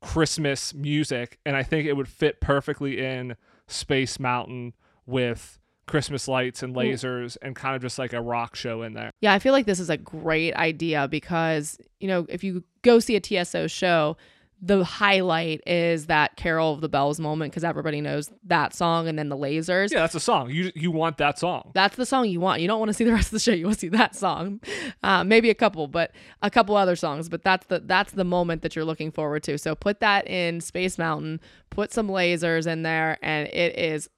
Christmas 0.00 0.72
music, 0.72 1.40
and 1.44 1.54
I 1.54 1.62
think 1.62 1.86
it 1.86 1.92
would 1.92 2.08
fit 2.08 2.40
perfectly 2.40 3.04
in 3.04 3.36
Space 3.66 4.18
Mountain 4.18 4.72
with 5.04 5.58
Christmas 5.88 6.28
lights 6.28 6.62
and 6.62 6.76
lasers 6.76 7.36
and 7.42 7.56
kind 7.56 7.74
of 7.74 7.82
just 7.82 7.98
like 7.98 8.12
a 8.12 8.20
rock 8.20 8.54
show 8.54 8.82
in 8.82 8.92
there. 8.92 9.10
Yeah, 9.20 9.32
I 9.32 9.40
feel 9.40 9.52
like 9.52 9.66
this 9.66 9.80
is 9.80 9.90
a 9.90 9.96
great 9.96 10.54
idea 10.54 11.08
because, 11.08 11.78
you 11.98 12.06
know, 12.06 12.26
if 12.28 12.44
you 12.44 12.62
go 12.82 13.00
see 13.00 13.16
a 13.16 13.20
TSO 13.20 13.66
show, 13.66 14.16
the 14.60 14.84
highlight 14.84 15.60
is 15.66 16.06
that 16.06 16.36
Carol 16.36 16.72
of 16.72 16.80
the 16.80 16.88
Bells 16.88 17.20
moment 17.20 17.52
because 17.52 17.62
everybody 17.62 18.00
knows 18.00 18.30
that 18.44 18.74
song 18.74 19.06
and 19.06 19.18
then 19.18 19.28
the 19.28 19.36
lasers. 19.36 19.92
Yeah, 19.92 20.00
that's 20.00 20.16
a 20.16 20.20
song. 20.20 20.50
You 20.50 20.72
you 20.74 20.90
want 20.90 21.18
that 21.18 21.38
song. 21.38 21.70
That's 21.74 21.96
the 21.96 22.06
song 22.06 22.28
you 22.28 22.40
want. 22.40 22.60
You 22.60 22.66
don't 22.66 22.80
want 22.80 22.88
to 22.88 22.94
see 22.94 23.04
the 23.04 23.12
rest 23.12 23.28
of 23.28 23.32
the 23.32 23.38
show. 23.38 23.52
You 23.52 23.66
want 23.66 23.76
to 23.76 23.80
see 23.80 23.88
that 23.90 24.16
song, 24.16 24.60
uh, 25.02 25.22
maybe 25.22 25.50
a 25.50 25.54
couple, 25.54 25.86
but 25.86 26.10
a 26.42 26.50
couple 26.50 26.76
other 26.76 26.96
songs. 26.96 27.28
But 27.28 27.44
that's 27.44 27.66
the 27.66 27.80
that's 27.80 28.12
the 28.12 28.24
moment 28.24 28.62
that 28.62 28.74
you're 28.74 28.84
looking 28.84 29.12
forward 29.12 29.44
to. 29.44 29.58
So 29.58 29.76
put 29.76 30.00
that 30.00 30.26
in 30.26 30.60
Space 30.60 30.98
Mountain. 30.98 31.40
Put 31.70 31.92
some 31.92 32.08
lasers 32.08 32.66
in 32.66 32.82
there, 32.82 33.18
and 33.22 33.46
it 33.48 33.78
is 33.78 34.08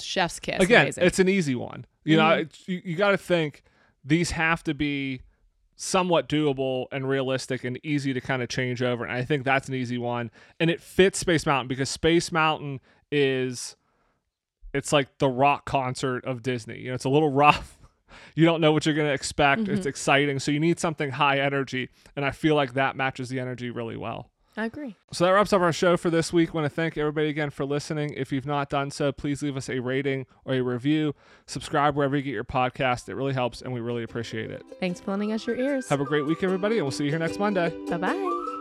chef's 0.00 0.40
kiss. 0.40 0.62
Again, 0.62 0.82
Amazing. 0.82 1.04
it's 1.04 1.18
an 1.18 1.28
easy 1.28 1.54
one. 1.54 1.84
You 2.04 2.16
know, 2.16 2.22
Mhm. 2.24 2.40
it's, 2.40 2.68
you, 2.68 2.82
you 2.84 2.96
got 2.96 3.10
to 3.12 3.18
think 3.18 3.62
these 4.04 4.32
have 4.32 4.64
to 4.64 4.74
be 4.74 5.22
somewhat 5.76 6.28
doable 6.28 6.86
and 6.92 7.08
realistic 7.08 7.64
and 7.64 7.78
easy 7.84 8.12
to 8.12 8.20
kind 8.20 8.42
of 8.42 8.48
change 8.48 8.82
over. 8.82 9.04
And 9.04 9.12
I 9.12 9.24
think 9.24 9.44
that's 9.44 9.68
an 9.68 9.74
easy 9.74 9.98
one. 9.98 10.30
And 10.60 10.70
it 10.70 10.80
fits 10.80 11.18
Space 11.18 11.46
Mountain 11.46 11.68
because 11.68 11.88
Space 11.90 12.30
Mountain 12.32 12.80
is 13.10 13.76
it's 14.74 14.92
like 14.92 15.18
the 15.18 15.28
rock 15.28 15.64
concert 15.66 16.24
of 16.24 16.42
Disney. 16.42 16.78
You 16.80 16.88
know, 16.88 16.94
it's 16.94 17.04
a 17.04 17.08
little 17.10 17.30
rough. 17.32 17.78
You 18.34 18.44
don't 18.44 18.60
know 18.60 18.72
what 18.72 18.84
you're 18.86 18.94
going 18.94 19.08
to 19.08 19.14
expect. 19.14 19.68
It's 19.68 19.86
exciting. 19.86 20.38
So 20.38 20.50
you 20.50 20.60
need 20.60 20.78
something 20.78 21.10
high 21.10 21.38
energy. 21.40 21.88
And 22.16 22.24
I 22.24 22.30
feel 22.30 22.54
like 22.54 22.74
that 22.74 22.96
matches 22.96 23.28
the 23.28 23.38
energy 23.40 23.70
really 23.70 23.96
well. 23.96 24.30
I 24.56 24.66
agree. 24.66 24.96
So 25.12 25.24
that 25.24 25.30
wraps 25.30 25.52
up 25.52 25.62
our 25.62 25.72
show 25.72 25.96
for 25.96 26.10
this 26.10 26.32
week. 26.32 26.52
want 26.52 26.66
to 26.66 26.68
thank 26.70 26.98
everybody 26.98 27.28
again 27.28 27.50
for 27.50 27.64
listening. 27.64 28.12
If 28.14 28.32
you've 28.32 28.46
not 28.46 28.68
done 28.68 28.90
so, 28.90 29.10
please 29.10 29.42
leave 29.42 29.56
us 29.56 29.70
a 29.70 29.78
rating 29.78 30.26
or 30.44 30.54
a 30.54 30.60
review. 30.60 31.14
Subscribe 31.46 31.96
wherever 31.96 32.16
you 32.16 32.22
get 32.22 32.32
your 32.32 32.44
podcast. 32.44 33.08
It 33.08 33.14
really 33.14 33.32
helps 33.32 33.62
and 33.62 33.72
we 33.72 33.80
really 33.80 34.02
appreciate 34.02 34.50
it. 34.50 34.62
Thanks 34.78 35.00
for 35.00 35.12
lending 35.12 35.32
us 35.32 35.46
your 35.46 35.56
ears. 35.56 35.88
Have 35.88 36.00
a 36.00 36.04
great 36.04 36.26
week, 36.26 36.42
everybody, 36.42 36.76
and 36.76 36.84
we'll 36.84 36.92
see 36.92 37.04
you 37.04 37.10
here 37.10 37.18
next 37.18 37.38
Monday. 37.38 37.70
Bye 37.88 37.96
bye. 37.96 38.51